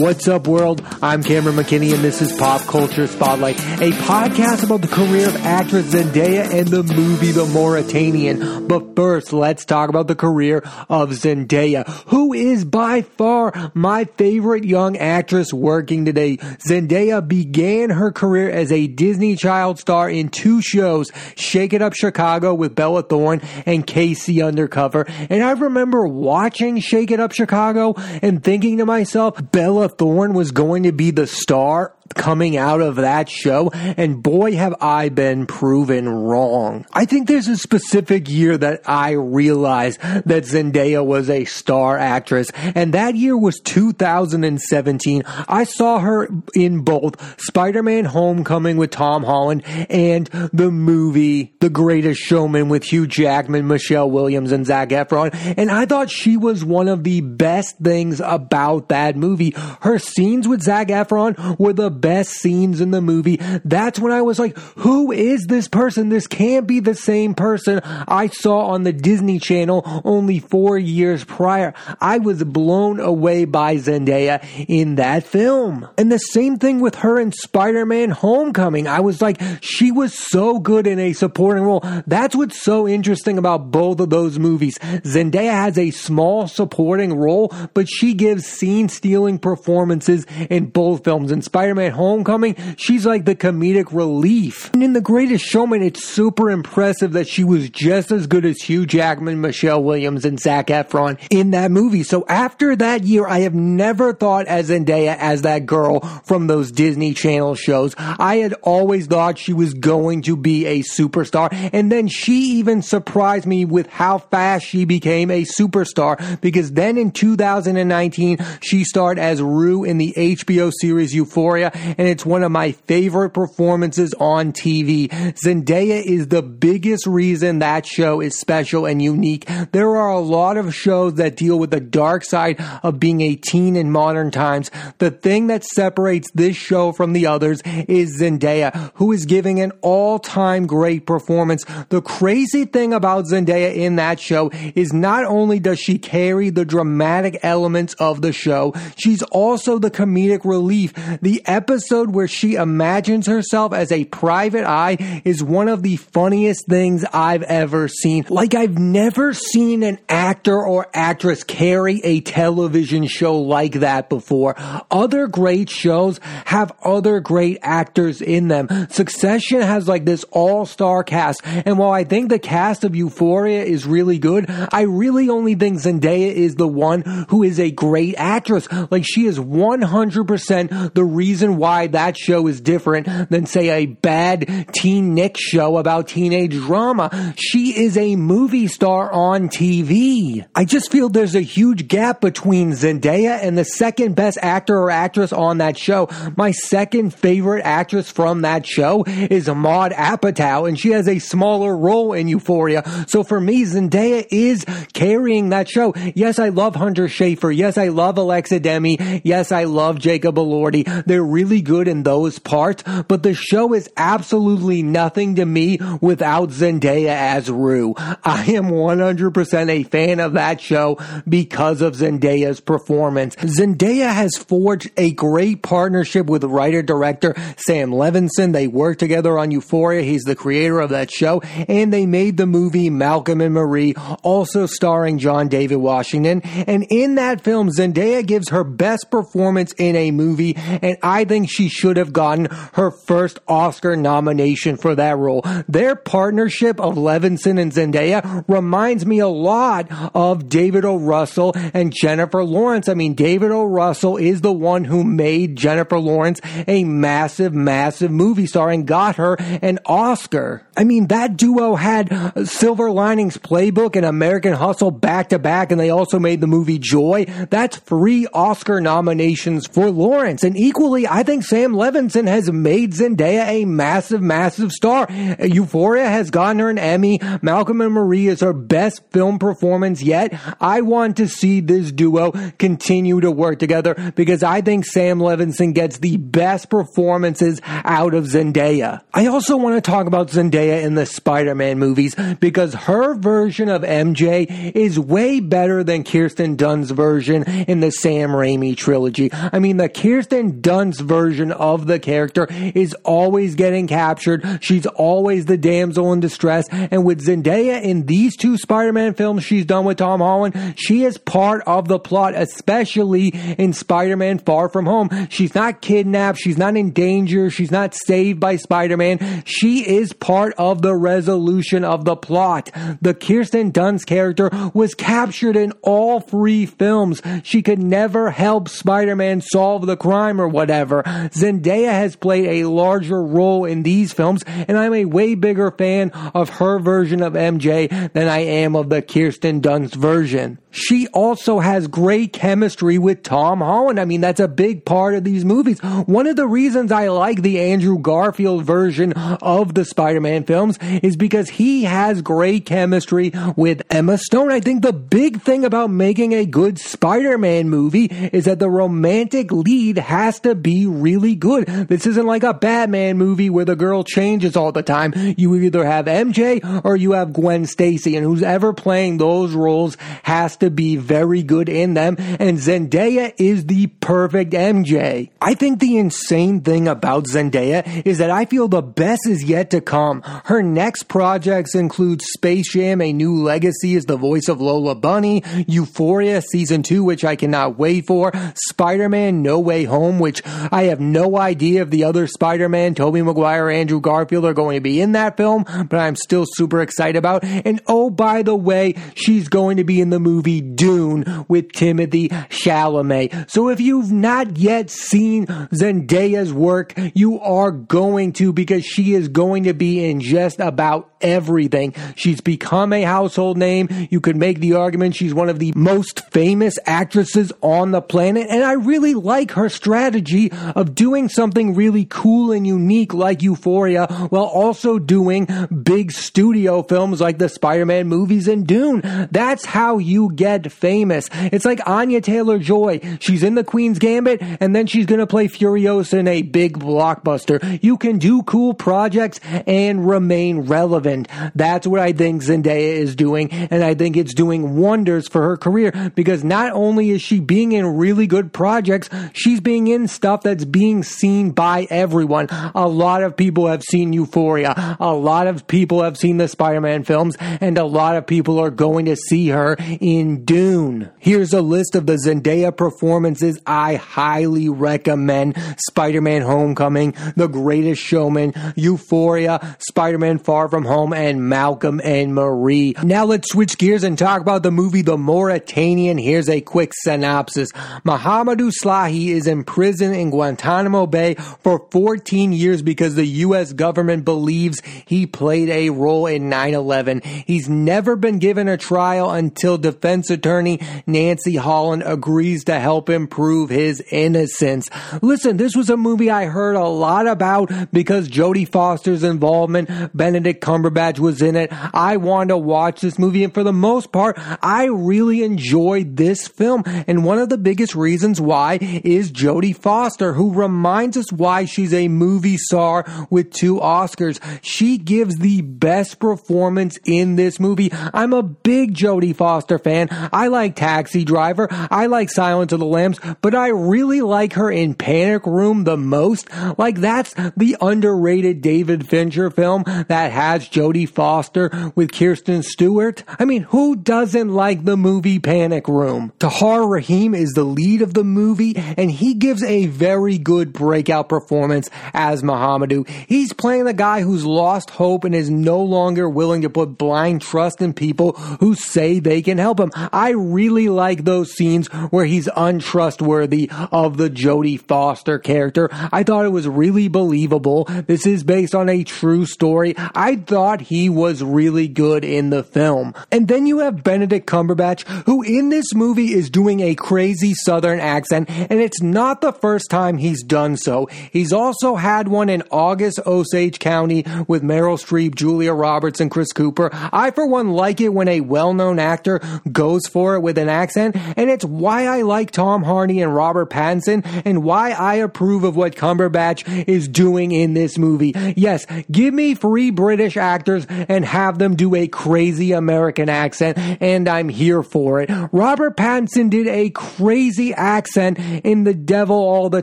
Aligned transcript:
What's 0.00 0.28
up, 0.28 0.46
world? 0.46 0.82
I'm 1.02 1.22
Cameron 1.22 1.56
McKinney, 1.56 1.92
and 1.92 2.02
this 2.02 2.22
is 2.22 2.32
Pop 2.32 2.62
Culture 2.62 3.06
Spotlight, 3.06 3.58
a 3.82 3.90
podcast 3.90 4.64
about 4.64 4.80
the 4.80 4.88
career 4.88 5.28
of 5.28 5.36
actress 5.36 5.92
Zendaya 5.92 6.50
and 6.50 6.68
the 6.68 6.82
movie 6.82 7.32
The 7.32 7.44
Mauritanian. 7.44 8.66
But 8.66 8.96
first, 8.96 9.34
let's 9.34 9.66
talk 9.66 9.90
about 9.90 10.08
the 10.08 10.14
career 10.14 10.62
of 10.88 11.10
Zendaya, 11.10 11.86
who 12.06 12.32
is 12.32 12.64
by 12.64 13.02
far 13.02 13.72
my 13.74 14.06
favorite 14.06 14.64
young 14.64 14.96
actress 14.96 15.52
working 15.52 16.06
today. 16.06 16.38
Zendaya 16.38 17.26
began 17.28 17.90
her 17.90 18.10
career 18.10 18.48
as 18.48 18.72
a 18.72 18.86
Disney 18.86 19.36
child 19.36 19.78
star 19.78 20.08
in 20.08 20.30
two 20.30 20.62
shows, 20.62 21.10
Shake 21.36 21.74
It 21.74 21.82
Up 21.82 21.92
Chicago 21.92 22.54
with 22.54 22.74
Bella 22.74 23.02
Thorne 23.02 23.42
and 23.66 23.86
K.C. 23.86 24.40
Undercover. 24.40 25.04
And 25.28 25.42
I 25.42 25.50
remember 25.50 26.06
watching 26.06 26.80
Shake 26.80 27.10
It 27.10 27.20
Up 27.20 27.32
Chicago 27.32 27.92
and 28.22 28.42
thinking 28.42 28.78
to 28.78 28.86
myself, 28.86 29.38
Bella 29.52 29.89
Thorne 29.98 30.34
was 30.34 30.50
going 30.50 30.84
to 30.84 30.92
be 30.92 31.10
the 31.10 31.26
star 31.26 31.94
coming 32.14 32.56
out 32.56 32.80
of 32.80 32.96
that 32.96 33.28
show, 33.28 33.70
and 33.72 34.22
boy, 34.22 34.56
have 34.56 34.74
I 34.80 35.08
been 35.08 35.46
proven 35.46 36.08
wrong. 36.08 36.86
I 36.92 37.04
think 37.04 37.28
there's 37.28 37.48
a 37.48 37.56
specific 37.56 38.28
year 38.28 38.58
that 38.58 38.82
I 38.86 39.12
realized 39.12 40.00
that 40.00 40.44
Zendaya 40.44 41.04
was 41.04 41.30
a 41.30 41.44
star 41.44 41.96
actress, 41.98 42.50
and 42.54 42.94
that 42.94 43.14
year 43.14 43.36
was 43.36 43.60
2017. 43.60 45.22
I 45.26 45.64
saw 45.64 45.98
her 46.00 46.28
in 46.54 46.82
both 46.82 47.40
Spider-Man 47.40 48.06
Homecoming 48.06 48.76
with 48.76 48.90
Tom 48.90 49.22
Holland 49.22 49.62
and 49.88 50.26
the 50.52 50.70
movie 50.70 51.54
The 51.60 51.70
Greatest 51.70 52.20
Showman 52.20 52.68
with 52.68 52.84
Hugh 52.84 53.06
Jackman, 53.06 53.66
Michelle 53.66 54.10
Williams, 54.10 54.52
and 54.52 54.66
Zac 54.66 54.90
Efron, 54.90 55.30
and 55.56 55.70
I 55.70 55.86
thought 55.86 56.10
she 56.10 56.36
was 56.36 56.64
one 56.64 56.88
of 56.88 57.04
the 57.04 57.20
best 57.20 57.78
things 57.78 58.20
about 58.20 58.88
that 58.88 59.16
movie. 59.16 59.54
Her 59.80 59.98
scenes 59.98 60.48
with 60.48 60.62
Zac 60.62 60.88
Efron 60.88 61.58
were 61.58 61.72
the 61.72 61.90
best 62.00 62.30
scenes 62.30 62.80
in 62.80 62.90
the 62.90 63.00
movie. 63.00 63.36
That's 63.64 63.98
when 63.98 64.12
I 64.12 64.22
was 64.22 64.38
like, 64.38 64.56
who 64.76 65.12
is 65.12 65.46
this 65.46 65.68
person? 65.68 66.08
This 66.08 66.26
can't 66.26 66.66
be 66.66 66.80
the 66.80 66.94
same 66.94 67.34
person 67.34 67.80
I 67.84 68.28
saw 68.28 68.68
on 68.68 68.84
the 68.84 68.92
Disney 68.92 69.38
Channel 69.38 70.02
only 70.04 70.38
four 70.38 70.78
years 70.78 71.24
prior. 71.24 71.74
I 72.00 72.18
was 72.18 72.42
blown 72.44 73.00
away 73.00 73.44
by 73.44 73.76
Zendaya 73.76 74.44
in 74.68 74.96
that 74.96 75.24
film. 75.24 75.88
And 75.98 76.10
the 76.10 76.18
same 76.18 76.58
thing 76.58 76.80
with 76.80 76.96
her 76.96 77.18
in 77.18 77.32
Spider-Man 77.32 78.10
Homecoming. 78.10 78.86
I 78.86 79.00
was 79.00 79.20
like, 79.20 79.40
she 79.60 79.92
was 79.92 80.14
so 80.14 80.58
good 80.58 80.86
in 80.86 80.98
a 80.98 81.12
supporting 81.12 81.64
role. 81.64 81.84
That's 82.06 82.34
what's 82.34 82.60
so 82.60 82.88
interesting 82.88 83.38
about 83.38 83.70
both 83.70 84.00
of 84.00 84.10
those 84.10 84.38
movies. 84.38 84.78
Zendaya 84.78 85.52
has 85.52 85.78
a 85.78 85.90
small 85.90 86.48
supporting 86.48 87.14
role, 87.14 87.52
but 87.74 87.88
she 87.88 88.14
gives 88.14 88.46
scene 88.46 88.88
stealing 88.88 89.38
performances 89.38 90.26
in 90.48 90.66
both 90.66 91.04
films. 91.04 91.32
In 91.32 91.42
Spider-Man 91.90 92.10
Homecoming, 92.10 92.76
she's 92.76 93.06
like 93.06 93.24
the 93.24 93.34
comedic 93.34 93.92
relief. 93.92 94.70
And 94.72 94.82
in 94.82 94.92
The 94.92 95.00
Greatest 95.00 95.44
Showman, 95.44 95.82
it's 95.82 96.04
super 96.04 96.50
impressive 96.50 97.12
that 97.12 97.28
she 97.28 97.44
was 97.44 97.70
just 97.70 98.10
as 98.10 98.26
good 98.26 98.44
as 98.44 98.60
Hugh 98.62 98.86
Jackman, 98.86 99.40
Michelle 99.40 99.82
Williams, 99.82 100.24
and 100.24 100.38
Zac 100.38 100.68
Efron 100.68 101.18
in 101.30 101.50
that 101.50 101.70
movie. 101.70 102.02
So 102.02 102.24
after 102.28 102.76
that 102.76 103.04
year, 103.04 103.26
I 103.26 103.40
have 103.40 103.54
never 103.54 104.12
thought 104.12 104.46
as 104.46 104.70
Zendaya 104.70 105.16
as 105.18 105.42
that 105.42 105.66
girl 105.66 106.00
from 106.24 106.46
those 106.46 106.70
Disney 106.72 107.14
Channel 107.14 107.54
shows. 107.54 107.94
I 107.98 108.36
had 108.36 108.54
always 108.62 109.06
thought 109.06 109.38
she 109.38 109.52
was 109.52 109.74
going 109.74 110.22
to 110.22 110.36
be 110.36 110.66
a 110.66 110.80
superstar. 110.80 111.48
And 111.72 111.90
then 111.90 112.08
she 112.08 112.58
even 112.58 112.82
surprised 112.82 113.46
me 113.46 113.64
with 113.64 113.88
how 113.88 114.18
fast 114.18 114.66
she 114.66 114.84
became 114.84 115.30
a 115.30 115.42
superstar 115.42 116.40
because 116.40 116.72
then 116.72 116.96
in 116.96 117.10
2019, 117.10 118.38
she 118.60 118.84
starred 118.84 119.18
as 119.18 119.42
Rue 119.42 119.84
in 119.84 119.98
the 119.98 120.14
HBO 120.16 120.72
series 120.80 121.14
Euphoria 121.14 121.69
and 121.74 122.08
it's 122.08 122.26
one 122.26 122.42
of 122.42 122.52
my 122.52 122.72
favorite 122.72 123.30
performances 123.30 124.14
on 124.14 124.52
TV. 124.52 125.08
Zendaya 125.34 126.02
is 126.04 126.28
the 126.28 126.42
biggest 126.42 127.06
reason 127.06 127.60
that 127.60 127.86
show 127.86 128.20
is 128.20 128.38
special 128.38 128.86
and 128.86 129.02
unique. 129.02 129.48
There 129.72 129.96
are 129.96 130.10
a 130.10 130.20
lot 130.20 130.56
of 130.56 130.74
shows 130.74 131.14
that 131.14 131.36
deal 131.36 131.58
with 131.58 131.70
the 131.70 131.80
dark 131.80 132.24
side 132.24 132.62
of 132.82 133.00
being 133.00 133.20
a 133.20 133.36
teen 133.36 133.76
in 133.76 133.90
modern 133.90 134.30
times. 134.30 134.70
The 134.98 135.10
thing 135.10 135.48
that 135.48 135.64
separates 135.64 136.30
this 136.32 136.56
show 136.56 136.92
from 136.92 137.12
the 137.12 137.26
others 137.26 137.62
is 137.64 138.20
Zendaya, 138.20 138.92
who 138.94 139.12
is 139.12 139.26
giving 139.26 139.60
an 139.60 139.72
all-time 139.80 140.66
great 140.66 141.06
performance. 141.06 141.64
The 141.88 142.02
crazy 142.02 142.64
thing 142.64 142.92
about 142.92 143.26
Zendaya 143.26 143.74
in 143.74 143.96
that 143.96 144.20
show 144.20 144.50
is 144.74 144.92
not 144.92 145.24
only 145.24 145.58
does 145.58 145.78
she 145.78 145.98
carry 145.98 146.50
the 146.50 146.64
dramatic 146.64 147.38
elements 147.42 147.94
of 147.94 148.22
the 148.22 148.32
show, 148.32 148.74
she's 148.96 149.22
also 149.24 149.78
the 149.78 149.90
comedic 149.90 150.44
relief. 150.44 150.92
The 151.20 151.42
episode 151.60 152.14
where 152.14 152.26
she 152.26 152.54
imagines 152.54 153.26
herself 153.26 153.74
as 153.74 153.92
a 153.92 154.06
private 154.06 154.64
eye 154.64 155.20
is 155.26 155.42
one 155.42 155.68
of 155.68 155.82
the 155.82 155.96
funniest 155.96 156.66
things 156.66 157.04
I've 157.12 157.42
ever 157.42 157.86
seen. 157.86 158.24
Like 158.30 158.54
I've 158.54 158.78
never 158.78 159.34
seen 159.34 159.82
an 159.82 159.98
actor 160.08 160.58
or 160.58 160.88
actress 160.94 161.44
carry 161.44 162.00
a 162.02 162.22
television 162.22 163.06
show 163.06 163.38
like 163.38 163.74
that 163.74 164.08
before. 164.08 164.54
Other 164.90 165.26
great 165.26 165.68
shows 165.68 166.18
have 166.46 166.72
other 166.82 167.20
great 167.20 167.58
actors 167.60 168.22
in 168.22 168.48
them. 168.48 168.88
Succession 168.88 169.60
has 169.60 169.86
like 169.86 170.06
this 170.06 170.24
all-star 170.30 171.04
cast. 171.04 171.42
And 171.44 171.76
while 171.76 171.92
I 171.92 172.04
think 172.04 172.30
the 172.30 172.38
cast 172.38 172.84
of 172.84 172.96
Euphoria 172.96 173.64
is 173.64 173.84
really 173.84 174.18
good, 174.18 174.46
I 174.48 174.82
really 174.82 175.28
only 175.28 175.56
think 175.56 175.76
Zendaya 175.76 176.32
is 176.32 176.54
the 176.54 176.66
one 176.66 177.02
who 177.28 177.42
is 177.42 177.60
a 177.60 177.70
great 177.70 178.14
actress. 178.16 178.66
Like 178.90 179.04
she 179.04 179.26
is 179.26 179.38
100% 179.38 180.94
the 180.94 181.04
reason 181.04 181.49
why 181.56 181.86
that 181.88 182.16
show 182.16 182.46
is 182.46 182.60
different 182.60 183.06
than 183.30 183.46
say 183.46 183.70
a 183.70 183.86
bad 183.86 184.66
teen 184.72 185.14
Nick 185.14 185.36
show 185.38 185.78
about 185.78 186.08
teenage 186.08 186.52
drama. 186.52 187.34
She 187.36 187.78
is 187.78 187.96
a 187.96 188.16
movie 188.16 188.66
star 188.66 189.12
on 189.12 189.48
TV. 189.48 190.46
I 190.54 190.64
just 190.64 190.90
feel 190.90 191.08
there's 191.08 191.34
a 191.34 191.40
huge 191.40 191.88
gap 191.88 192.20
between 192.20 192.72
Zendaya 192.72 193.38
and 193.42 193.56
the 193.56 193.64
second 193.64 194.14
best 194.14 194.38
actor 194.42 194.78
or 194.78 194.90
actress 194.90 195.32
on 195.32 195.58
that 195.58 195.76
show. 195.76 196.08
My 196.36 196.52
second 196.52 197.14
favorite 197.14 197.62
actress 197.62 198.10
from 198.10 198.42
that 198.42 198.66
show 198.66 199.04
is 199.06 199.48
Maude 199.48 199.92
Apatow 199.92 200.68
and 200.68 200.78
she 200.78 200.90
has 200.90 201.08
a 201.08 201.18
smaller 201.18 201.76
role 201.76 202.12
in 202.12 202.28
Euphoria. 202.28 202.82
So 203.08 203.24
for 203.24 203.40
me, 203.40 203.64
Zendaya 203.64 204.26
is 204.30 204.64
carrying 204.92 205.50
that 205.50 205.68
show. 205.68 205.94
Yes, 206.14 206.38
I 206.38 206.50
love 206.50 206.74
Hunter 206.76 207.06
Schafer. 207.06 207.54
Yes, 207.54 207.78
I 207.78 207.88
love 207.88 208.18
Alexa 208.18 208.60
Demie. 208.60 208.98
Yes, 209.24 209.52
I 209.52 209.64
love 209.64 209.98
Jacob 209.98 210.36
Elordi. 210.36 211.04
They're 211.04 211.24
really 211.24 211.39
good 211.44 211.88
in 211.88 212.02
those 212.02 212.38
parts, 212.38 212.82
but 213.08 213.22
the 213.22 213.34
show 213.34 213.72
is 213.74 213.88
absolutely 213.96 214.82
nothing 214.82 215.36
to 215.36 215.46
me 215.46 215.78
without 216.00 216.50
Zendaya 216.50 217.08
as 217.08 217.50
Rue. 217.50 217.94
I 217.96 218.44
am 218.48 218.66
100% 218.66 219.68
a 219.68 219.82
fan 219.84 220.20
of 220.20 220.34
that 220.34 220.60
show 220.60 220.98
because 221.28 221.80
of 221.80 221.94
Zendaya's 221.94 222.60
performance. 222.60 223.36
Zendaya 223.36 224.12
has 224.12 224.36
forged 224.36 224.90
a 224.96 225.12
great 225.12 225.62
partnership 225.62 226.26
with 226.26 226.44
writer 226.44 226.82
director 226.82 227.34
Sam 227.56 227.90
Levinson. 227.90 228.52
They 228.52 228.66
worked 228.66 229.00
together 229.00 229.38
on 229.38 229.50
Euphoria. 229.50 230.02
He's 230.02 230.22
the 230.22 230.36
creator 230.36 230.80
of 230.80 230.90
that 230.90 231.10
show, 231.10 231.40
and 231.40 231.92
they 231.92 232.06
made 232.06 232.36
the 232.36 232.46
movie 232.46 232.90
Malcolm 232.90 233.40
and 233.40 233.54
Marie, 233.54 233.94
also 234.22 234.66
starring 234.66 235.18
John 235.18 235.48
David 235.48 235.76
Washington. 235.76 236.42
And 236.42 236.86
in 236.90 237.16
that 237.16 237.40
film, 237.40 237.70
Zendaya 237.70 238.26
gives 238.26 238.50
her 238.50 238.64
best 238.64 239.10
performance 239.10 239.72
in 239.74 239.96
a 239.96 240.10
movie, 240.10 240.56
and 240.56 240.96
I 241.02 241.24
think 241.30 241.48
she 241.48 241.68
should 241.68 241.96
have 241.96 242.12
gotten 242.12 242.48
her 242.72 242.90
first 242.90 243.38
Oscar 243.46 243.96
nomination 243.96 244.76
for 244.76 244.96
that 244.96 245.16
role. 245.16 245.42
Their 245.68 245.94
partnership 245.94 246.80
of 246.80 246.96
Levinson 246.96 247.60
and 247.60 247.70
Zendaya 247.70 248.44
reminds 248.48 249.06
me 249.06 249.20
a 249.20 249.28
lot 249.28 249.86
of 250.12 250.48
David 250.48 250.84
O. 250.84 250.96
Russell 250.96 251.52
and 251.72 251.94
Jennifer 251.94 252.42
Lawrence. 252.42 252.88
I 252.88 252.94
mean, 252.94 253.14
David 253.14 253.52
O. 253.52 253.64
Russell 253.64 254.16
is 254.16 254.40
the 254.40 254.52
one 254.52 254.82
who 254.82 255.04
made 255.04 255.54
Jennifer 255.54 256.00
Lawrence 256.00 256.40
a 256.66 256.82
massive, 256.82 257.54
massive 257.54 258.10
movie 258.10 258.46
star 258.46 258.68
and 258.70 258.84
got 258.84 259.14
her 259.14 259.36
an 259.62 259.78
Oscar. 259.86 260.66
I 260.76 260.82
mean, 260.82 261.06
that 261.08 261.36
duo 261.36 261.76
had 261.76 262.48
Silver 262.48 262.90
Linings 262.90 263.38
Playbook 263.38 263.94
and 263.94 264.04
American 264.04 264.54
Hustle 264.54 264.90
back 264.90 265.28
to 265.28 265.38
back, 265.38 265.70
and 265.70 265.80
they 265.80 265.90
also 265.90 266.18
made 266.18 266.40
the 266.40 266.48
movie 266.48 266.80
Joy. 266.80 267.26
That's 267.50 267.76
three 267.76 268.26
Oscar 268.32 268.80
nominations 268.80 269.68
for 269.68 269.90
Lawrence. 269.90 270.42
And 270.42 270.56
equally, 270.56 271.06
I 271.06 271.19
I 271.20 271.22
think 271.22 271.44
Sam 271.44 271.74
Levinson 271.74 272.26
has 272.26 272.50
made 272.50 272.94
Zendaya 272.94 273.46
a 273.46 273.66
massive, 273.66 274.22
massive 274.22 274.72
star. 274.72 275.06
Euphoria 275.38 276.08
has 276.08 276.30
gotten 276.30 276.60
her 276.60 276.70
an 276.70 276.78
Emmy. 276.78 277.20
Malcolm 277.42 277.82
and 277.82 277.92
Marie 277.92 278.28
is 278.28 278.40
her 278.40 278.54
best 278.54 279.02
film 279.10 279.38
performance 279.38 280.02
yet. 280.02 280.32
I 280.62 280.80
want 280.80 281.18
to 281.18 281.28
see 281.28 281.60
this 281.60 281.92
duo 281.92 282.32
continue 282.58 283.20
to 283.20 283.30
work 283.30 283.58
together 283.58 284.14
because 284.16 284.42
I 284.42 284.62
think 284.62 284.86
Sam 284.86 285.18
Levinson 285.18 285.74
gets 285.74 285.98
the 285.98 286.16
best 286.16 286.70
performances 286.70 287.60
out 287.66 288.14
of 288.14 288.24
Zendaya. 288.24 289.02
I 289.12 289.26
also 289.26 289.58
want 289.58 289.74
to 289.74 289.90
talk 289.90 290.06
about 290.06 290.28
Zendaya 290.28 290.82
in 290.82 290.94
the 290.94 291.04
Spider-Man 291.04 291.78
movies 291.78 292.14
because 292.40 292.72
her 292.72 293.14
version 293.14 293.68
of 293.68 293.82
MJ 293.82 294.74
is 294.74 294.98
way 294.98 295.40
better 295.40 295.84
than 295.84 296.02
Kirsten 296.02 296.56
Dunst's 296.56 296.92
version 296.92 297.42
in 297.42 297.80
the 297.80 297.90
Sam 297.90 298.30
Raimi 298.30 298.74
trilogy. 298.74 299.28
I 299.34 299.58
mean, 299.58 299.76
the 299.76 299.90
Kirsten 299.90 300.62
Dunst 300.62 301.09
version 301.10 301.50
of 301.50 301.88
the 301.88 301.98
character 301.98 302.46
is 302.50 302.94
always 303.02 303.56
getting 303.56 303.88
captured. 303.88 304.46
She's 304.62 304.86
always 304.86 305.46
the 305.46 305.56
damsel 305.56 306.12
in 306.12 306.20
distress. 306.20 306.66
And 306.70 307.04
with 307.04 307.26
Zendaya 307.26 307.82
in 307.82 308.06
these 308.06 308.36
two 308.36 308.56
Spider-Man 308.56 309.14
films 309.14 309.42
she's 309.42 309.64
done 309.64 309.84
with 309.84 309.98
Tom 309.98 310.20
Holland, 310.20 310.76
she 310.76 311.02
is 311.02 311.18
part 311.18 311.62
of 311.66 311.88
the 311.88 311.98
plot, 311.98 312.34
especially 312.36 313.28
in 313.58 313.72
Spider-Man 313.72 314.38
Far 314.38 314.68
From 314.68 314.86
Home. 314.86 315.26
She's 315.30 315.52
not 315.52 315.82
kidnapped. 315.82 316.38
She's 316.38 316.58
not 316.58 316.76
in 316.76 316.92
danger. 316.92 317.50
She's 317.50 317.72
not 317.72 317.92
saved 318.06 318.38
by 318.38 318.54
Spider-Man. 318.54 319.42
She 319.46 319.80
is 319.88 320.12
part 320.12 320.54
of 320.58 320.82
the 320.82 320.94
resolution 320.94 321.82
of 321.82 322.04
the 322.04 322.14
plot. 322.14 322.70
The 323.02 323.14
Kirsten 323.14 323.72
Dunst 323.72 324.06
character 324.06 324.48
was 324.72 324.94
captured 324.94 325.56
in 325.56 325.72
all 325.82 326.20
three 326.20 326.66
films. 326.66 327.20
She 327.42 327.62
could 327.62 327.80
never 327.80 328.30
help 328.30 328.68
Spider-Man 328.68 329.40
solve 329.40 329.86
the 329.86 329.96
crime 329.96 330.40
or 330.40 330.46
whatever. 330.46 330.99
Zendaya 331.02 331.90
has 331.90 332.16
played 332.16 332.46
a 332.46 332.68
larger 332.68 333.22
role 333.22 333.64
in 333.64 333.82
these 333.82 334.12
films, 334.12 334.42
and 334.46 334.78
I'm 334.78 334.94
a 334.94 335.04
way 335.04 335.34
bigger 335.34 335.70
fan 335.70 336.10
of 336.10 336.48
her 336.50 336.78
version 336.78 337.22
of 337.22 337.34
MJ 337.34 338.12
than 338.12 338.28
I 338.28 338.38
am 338.40 338.74
of 338.76 338.88
the 338.88 339.02
Kirsten 339.02 339.60
Dunst 339.60 339.94
version. 339.94 340.58
She 340.70 341.08
also 341.08 341.58
has 341.58 341.88
great 341.88 342.32
chemistry 342.32 342.98
with 342.98 343.22
Tom 343.22 343.60
Holland. 343.60 343.98
I 343.98 344.04
mean, 344.04 344.20
that's 344.20 344.40
a 344.40 344.48
big 344.48 344.84
part 344.84 345.14
of 345.14 345.24
these 345.24 345.44
movies. 345.44 345.80
One 345.80 346.26
of 346.26 346.36
the 346.36 346.46
reasons 346.46 346.92
I 346.92 347.08
like 347.08 347.42
the 347.42 347.60
Andrew 347.60 347.98
Garfield 347.98 348.64
version 348.64 349.12
of 349.12 349.74
the 349.74 349.84
Spider-Man 349.84 350.44
films 350.44 350.78
is 351.02 351.16
because 351.16 351.48
he 351.48 351.84
has 351.84 352.22
great 352.22 352.66
chemistry 352.66 353.32
with 353.56 353.82
Emma 353.90 354.18
Stone. 354.18 354.52
I 354.52 354.60
think 354.60 354.82
the 354.82 354.92
big 354.92 355.42
thing 355.42 355.64
about 355.64 355.90
making 355.90 356.32
a 356.32 356.46
good 356.46 356.78
Spider-Man 356.78 357.68
movie 357.68 358.04
is 358.04 358.44
that 358.44 358.58
the 358.58 358.70
romantic 358.70 359.50
lead 359.50 359.98
has 359.98 360.40
to 360.40 360.54
be 360.54 360.86
really 360.86 361.34
good. 361.34 361.66
This 361.66 362.06
isn't 362.06 362.26
like 362.26 362.42
a 362.42 362.54
Batman 362.54 363.18
movie 363.18 363.50
where 363.50 363.64
the 363.64 363.76
girl 363.76 364.04
changes 364.04 364.56
all 364.56 364.72
the 364.72 364.82
time. 364.82 365.12
You 365.36 365.54
either 365.56 365.84
have 365.84 366.06
MJ 366.06 366.84
or 366.84 366.96
you 366.96 367.12
have 367.12 367.32
Gwen 367.32 367.66
Stacy 367.66 368.16
and 368.16 368.24
who's 368.24 368.42
ever 368.42 368.72
playing 368.72 369.18
those 369.18 369.52
roles 369.52 369.96
has 370.22 370.56
to 370.60 370.70
be 370.70 370.96
very 370.96 371.42
good 371.42 371.68
in 371.68 371.94
them, 371.94 372.16
and 372.18 372.58
Zendaya 372.58 373.32
is 373.38 373.66
the 373.66 373.88
perfect 373.88 374.52
MJ. 374.52 375.30
I 375.40 375.54
think 375.54 375.80
the 375.80 375.98
insane 375.98 376.60
thing 376.60 376.88
about 376.88 377.24
Zendaya 377.24 378.06
is 378.06 378.18
that 378.18 378.30
I 378.30 378.44
feel 378.44 378.68
the 378.68 378.82
best 378.82 379.26
is 379.28 379.44
yet 379.44 379.70
to 379.70 379.80
come. 379.80 380.22
Her 380.44 380.62
next 380.62 381.04
projects 381.04 381.74
include 381.74 382.22
Space 382.22 382.72
Jam, 382.72 383.00
A 383.00 383.12
New 383.12 383.42
Legacy 383.42 383.96
as 383.96 384.04
the 384.04 384.16
voice 384.16 384.48
of 384.48 384.60
Lola 384.60 384.94
Bunny, 384.94 385.42
Euphoria 385.66 386.42
Season 386.42 386.82
2, 386.82 387.02
which 387.04 387.24
I 387.24 387.36
cannot 387.36 387.78
wait 387.78 388.06
for, 388.06 388.32
Spider-Man 388.54 389.42
No 389.42 389.58
Way 389.58 389.84
Home, 389.84 390.18
which 390.18 390.42
I 390.46 390.84
have 390.84 391.00
no 391.00 391.38
idea 391.38 391.82
if 391.82 391.90
the 391.90 392.04
other 392.04 392.26
Spider-Man, 392.26 392.94
Tobey 392.94 393.22
Maguire, 393.22 393.70
Andrew 393.70 394.00
Garfield 394.00 394.44
are 394.44 394.54
going 394.54 394.76
to 394.76 394.80
be 394.80 395.00
in 395.00 395.12
that 395.12 395.36
film, 395.36 395.64
but 395.88 395.98
I'm 395.98 396.16
still 396.16 396.44
super 396.46 396.80
excited 396.80 397.16
about. 397.16 397.44
And 397.44 397.80
oh, 397.86 398.10
by 398.10 398.42
the 398.42 398.54
way, 398.54 398.94
she's 399.14 399.48
going 399.48 399.76
to 399.78 399.84
be 399.84 400.00
in 400.00 400.10
the 400.10 400.20
movie 400.20 400.49
Dune 400.58 401.44
with 401.48 401.72
Timothée 401.72 402.30
Chalamet. 402.48 403.50
So 403.50 403.68
if 403.68 403.78
you've 403.80 404.10
not 404.10 404.56
yet 404.56 404.90
seen 404.90 405.46
Zendaya's 405.46 406.52
work, 406.52 406.94
you 407.14 407.38
are 407.40 407.70
going 407.70 408.32
to 408.34 408.52
because 408.52 408.84
she 408.84 409.14
is 409.14 409.28
going 409.28 409.64
to 409.64 409.74
be 409.74 410.04
in 410.04 410.20
just 410.20 410.60
about 410.60 411.09
everything. 411.20 411.94
She's 412.16 412.40
become 412.40 412.92
a 412.92 413.02
household 413.02 413.58
name. 413.58 413.88
You 414.10 414.20
could 414.20 414.36
make 414.36 414.60
the 414.60 414.74
argument 414.74 415.16
she's 415.16 415.34
one 415.34 415.48
of 415.48 415.58
the 415.58 415.72
most 415.76 416.30
famous 416.30 416.78
actresses 416.86 417.52
on 417.60 417.90
the 417.90 418.02
planet. 418.02 418.46
And 418.48 418.62
I 418.62 418.72
really 418.72 419.14
like 419.14 419.52
her 419.52 419.68
strategy 419.68 420.50
of 420.74 420.94
doing 420.94 421.28
something 421.28 421.74
really 421.74 422.06
cool 422.08 422.52
and 422.52 422.66
unique 422.66 423.14
like 423.14 423.42
Euphoria 423.42 424.06
while 424.30 424.44
also 424.44 424.98
doing 424.98 425.48
big 425.82 426.12
studio 426.12 426.82
films 426.82 427.20
like 427.20 427.38
the 427.38 427.48
Spider-Man 427.48 428.08
movies 428.08 428.48
and 428.48 428.66
Dune. 428.66 429.00
That's 429.30 429.64
how 429.64 429.98
you 429.98 430.32
get 430.32 430.70
famous. 430.70 431.28
It's 431.32 431.64
like 431.64 431.80
Anya 431.86 432.20
Taylor-Joy. 432.20 433.18
She's 433.20 433.42
in 433.42 433.54
the 433.54 433.64
Queen's 433.64 433.98
Gambit 433.98 434.40
and 434.42 434.74
then 434.74 434.86
she's 434.86 435.06
going 435.06 435.20
to 435.20 435.26
play 435.26 435.48
Furiosa 435.48 436.18
in 436.18 436.28
a 436.28 436.42
big 436.42 436.78
blockbuster. 436.78 437.82
You 437.82 437.96
can 437.96 438.18
do 438.18 438.42
cool 438.42 438.74
projects 438.74 439.40
and 439.66 440.08
remain 440.08 440.60
relevant. 440.60 441.09
That's 441.54 441.86
what 441.86 442.00
I 442.00 442.12
think 442.12 442.42
Zendaya 442.42 442.94
is 442.94 443.14
doing, 443.16 443.50
and 443.50 443.82
I 443.82 443.94
think 443.94 444.16
it's 444.16 444.34
doing 444.34 444.76
wonders 444.76 445.28
for 445.28 445.42
her 445.42 445.56
career 445.56 446.12
because 446.14 446.44
not 446.44 446.72
only 446.72 447.10
is 447.10 447.22
she 447.22 447.40
being 447.40 447.72
in 447.72 447.96
really 447.96 448.26
good 448.26 448.52
projects, 448.52 449.08
she's 449.32 449.60
being 449.60 449.86
in 449.88 450.08
stuff 450.08 450.42
that's 450.42 450.64
being 450.64 451.02
seen 451.02 451.50
by 451.50 451.86
everyone. 451.90 452.48
A 452.74 452.86
lot 452.86 453.22
of 453.22 453.36
people 453.36 453.66
have 453.66 453.82
seen 453.82 454.12
Euphoria. 454.12 454.96
A 455.00 455.12
lot 455.12 455.46
of 455.46 455.66
people 455.66 456.02
have 456.02 456.16
seen 456.16 456.36
the 456.36 456.48
Spider-Man 456.48 457.04
films, 457.04 457.36
and 457.40 457.78
a 457.78 457.84
lot 457.84 458.16
of 458.16 458.26
people 458.26 458.58
are 458.58 458.70
going 458.70 459.06
to 459.06 459.16
see 459.16 459.48
her 459.48 459.76
in 460.00 460.44
Dune. 460.44 461.10
Here's 461.18 461.52
a 461.52 461.62
list 461.62 461.94
of 461.94 462.06
the 462.06 462.14
Zendaya 462.14 462.76
performances 462.76 463.58
I 463.66 463.94
highly 463.94 464.68
recommend. 464.68 465.56
Spider-Man 465.88 466.42
Homecoming, 466.42 467.14
The 467.36 467.48
Greatest 467.48 468.02
Showman, 468.02 468.52
Euphoria, 468.76 469.76
Spider-Man 469.78 470.38
Far 470.38 470.68
From 470.68 470.84
Home, 470.84 470.99
and 471.08 471.48
Malcolm 471.48 472.00
and 472.04 472.34
Marie. 472.34 472.94
Now 473.02 473.24
let's 473.24 473.50
switch 473.50 473.78
gears 473.78 474.04
and 474.04 474.18
talk 474.18 474.40
about 474.40 474.62
the 474.62 474.70
movie 474.70 475.02
The 475.02 475.16
Mauritanian. 475.16 476.18
Here's 476.18 476.48
a 476.48 476.60
quick 476.60 476.92
synopsis. 476.94 477.72
Mohamedou 478.04 478.70
Slahi 478.82 479.28
is 479.28 479.46
in 479.46 479.64
prison 479.64 480.12
in 480.12 480.30
Guantanamo 480.30 481.06
Bay 481.06 481.34
for 481.34 481.86
14 481.90 482.52
years 482.52 482.82
because 482.82 483.14
the 483.14 483.26
U.S. 483.26 483.72
government 483.72 484.24
believes 484.24 484.82
he 485.06 485.26
played 485.26 485.70
a 485.70 485.90
role 485.90 486.26
in 486.26 486.50
9-11. 486.50 487.24
He's 487.24 487.68
never 487.68 488.16
been 488.16 488.38
given 488.38 488.68
a 488.68 488.76
trial 488.76 489.30
until 489.30 489.78
defense 489.78 490.30
attorney 490.30 490.80
Nancy 491.06 491.56
Holland 491.56 492.02
agrees 492.04 492.64
to 492.64 492.78
help 492.78 493.08
him 493.08 493.26
prove 493.26 493.70
his 493.70 494.02
innocence. 494.10 494.88
Listen, 495.22 495.56
this 495.56 495.74
was 495.74 495.90
a 495.90 495.96
movie 495.96 496.30
I 496.30 496.46
heard 496.46 496.76
a 496.76 496.86
lot 496.86 497.26
about 497.26 497.70
because 497.92 498.28
Jodie 498.28 498.68
Foster's 498.68 499.24
involvement, 499.24 500.16
Benedict 500.16 500.62
Cumberbatch 500.62 500.89
Cumberbatch 500.90 501.18
was 501.18 501.42
in 501.42 501.56
it. 501.56 501.70
I 501.94 502.16
wanted 502.16 502.48
to 502.48 502.58
watch 502.58 503.00
this 503.00 503.18
movie, 503.18 503.44
and 503.44 503.52
for 503.52 503.62
the 503.62 503.72
most 503.72 504.12
part, 504.12 504.38
I 504.62 504.86
really 504.86 505.42
enjoyed 505.42 506.16
this 506.16 506.48
film. 506.48 506.82
And 506.86 507.24
one 507.24 507.38
of 507.38 507.48
the 507.48 507.58
biggest 507.58 507.94
reasons 507.94 508.40
why 508.40 508.78
is 508.80 509.32
Jodie 509.32 509.76
Foster, 509.76 510.32
who 510.32 510.52
reminds 510.52 511.16
us 511.16 511.32
why 511.32 511.64
she's 511.64 511.94
a 511.94 512.08
movie 512.08 512.56
star 512.56 513.04
with 513.30 513.52
two 513.52 513.76
Oscars. 513.76 514.40
She 514.62 514.98
gives 514.98 515.36
the 515.36 515.62
best 515.62 516.18
performance 516.18 516.98
in 517.04 517.36
this 517.36 517.60
movie. 517.60 517.90
I'm 517.92 518.32
a 518.32 518.42
big 518.42 518.94
Jodie 518.94 519.36
Foster 519.36 519.78
fan. 519.78 520.08
I 520.32 520.48
like 520.48 520.76
Taxi 520.76 521.24
Driver. 521.24 521.68
I 521.70 522.06
like 522.06 522.30
Silence 522.30 522.72
of 522.72 522.80
the 522.80 522.86
Lambs, 522.86 523.20
but 523.40 523.54
I 523.54 523.68
really 523.68 524.20
like 524.20 524.54
her 524.54 524.70
in 524.70 524.94
Panic 524.94 525.46
Room 525.46 525.84
the 525.84 525.96
most. 525.96 526.48
Like 526.78 527.00
that's 527.00 527.34
the 527.56 527.76
underrated 527.80 528.60
David 528.60 529.08
Fincher 529.08 529.50
film 529.50 529.84
that 530.08 530.32
has 530.32 530.68
Jodie 530.80 531.06
Foster 531.06 531.92
with 531.94 532.10
Kristen 532.10 532.62
Stewart. 532.62 533.22
I 533.38 533.44
mean, 533.44 533.64
who 533.64 533.96
doesn't 533.96 534.48
like 534.48 534.86
the 534.86 534.96
movie 534.96 535.38
Panic 535.38 535.86
Room? 535.88 536.32
Tahar 536.38 536.88
Rahim 536.88 537.34
is 537.34 537.50
the 537.50 537.64
lead 537.64 538.00
of 538.00 538.14
the 538.14 538.24
movie 538.24 538.74
and 538.76 539.10
he 539.10 539.34
gives 539.34 539.62
a 539.62 539.88
very 539.88 540.38
good 540.38 540.72
breakout 540.72 541.28
performance 541.28 541.90
as 542.14 542.42
Mohamedou. 542.42 543.06
He's 543.28 543.52
playing 543.52 543.84
the 543.84 543.92
guy 543.92 544.22
who's 544.22 544.46
lost 544.46 544.88
hope 544.88 545.24
and 545.24 545.34
is 545.34 545.50
no 545.50 545.82
longer 545.82 546.30
willing 546.30 546.62
to 546.62 546.70
put 546.70 546.96
blind 546.96 547.42
trust 547.42 547.82
in 547.82 547.92
people 547.92 548.32
who 548.60 548.74
say 548.74 549.18
they 549.20 549.42
can 549.42 549.58
help 549.58 549.78
him. 549.78 549.90
I 549.94 550.30
really 550.30 550.88
like 550.88 551.24
those 551.24 551.52
scenes 551.52 551.88
where 551.88 552.24
he's 552.24 552.48
untrustworthy 552.56 553.70
of 553.92 554.16
the 554.16 554.30
Jodie 554.30 554.80
Foster 554.80 555.38
character. 555.38 555.90
I 555.92 556.22
thought 556.22 556.46
it 556.46 556.52
was 556.52 556.66
really 556.66 557.08
believable. 557.08 557.84
This 557.84 558.24
is 558.24 558.44
based 558.44 558.74
on 558.74 558.88
a 558.88 559.04
true 559.04 559.44
story. 559.44 559.94
I 559.98 560.36
thought 560.36 560.69
thought 560.70 560.82
he 560.82 561.08
was 561.08 561.42
really 561.42 561.88
good 561.88 562.24
in 562.24 562.50
the 562.50 562.62
film. 562.62 563.12
And 563.32 563.48
then 563.48 563.66
you 563.66 563.78
have 563.80 564.04
Benedict 564.04 564.46
Cumberbatch, 564.46 565.02
who 565.26 565.42
in 565.42 565.70
this 565.70 565.92
movie 565.96 566.32
is 566.32 566.48
doing 566.48 566.78
a 566.78 566.94
crazy 566.94 567.54
southern 567.54 567.98
accent, 567.98 568.48
and 568.48 568.80
it's 568.80 569.02
not 569.02 569.40
the 569.40 569.52
first 569.52 569.90
time 569.90 570.18
he's 570.18 570.44
done 570.44 570.76
so. 570.76 571.06
He's 571.32 571.52
also 571.52 571.96
had 571.96 572.28
one 572.28 572.48
in 572.48 572.62
August 572.70 573.18
Osage 573.26 573.80
County 573.80 574.24
with 574.46 574.62
Meryl 574.62 574.96
Streep, 574.96 575.34
Julia 575.34 575.72
Roberts, 575.72 576.20
and 576.20 576.30
Chris 576.30 576.52
Cooper. 576.52 576.90
I, 576.92 577.32
for 577.32 577.48
one, 577.48 577.70
like 577.70 578.00
it 578.00 578.10
when 578.10 578.28
a 578.28 578.40
well-known 578.40 579.00
actor 579.00 579.40
goes 579.72 580.06
for 580.06 580.36
it 580.36 580.40
with 580.40 580.56
an 580.56 580.68
accent, 580.68 581.16
and 581.16 581.50
it's 581.50 581.64
why 581.64 582.06
I 582.06 582.22
like 582.22 582.52
Tom 582.52 582.84
Hardy 582.84 583.20
and 583.20 583.34
Robert 583.34 583.70
Pattinson, 583.70 584.24
and 584.44 584.62
why 584.62 584.92
I 584.92 585.16
approve 585.16 585.64
of 585.64 585.74
what 585.74 585.96
Cumberbatch 585.96 586.86
is 586.86 587.08
doing 587.08 587.50
in 587.50 587.74
this 587.74 587.98
movie. 587.98 588.34
Yes, 588.56 588.86
give 589.10 589.34
me 589.34 589.56
free 589.56 589.90
British 589.90 590.36
actors 590.50 590.86
and 590.88 591.24
have 591.24 591.58
them 591.58 591.76
do 591.76 591.94
a 591.94 592.08
crazy 592.08 592.72
American 592.72 593.28
accent, 593.28 593.78
and 593.78 594.28
I'm 594.28 594.48
here 594.48 594.82
for 594.82 595.20
it. 595.20 595.30
Robert 595.52 595.96
Pattinson 595.96 596.50
did 596.50 596.66
a 596.66 596.90
crazy 596.90 597.72
accent 597.72 598.38
in 598.64 598.84
The 598.84 598.94
Devil 598.94 599.36
all 599.36 599.70
the 599.70 599.82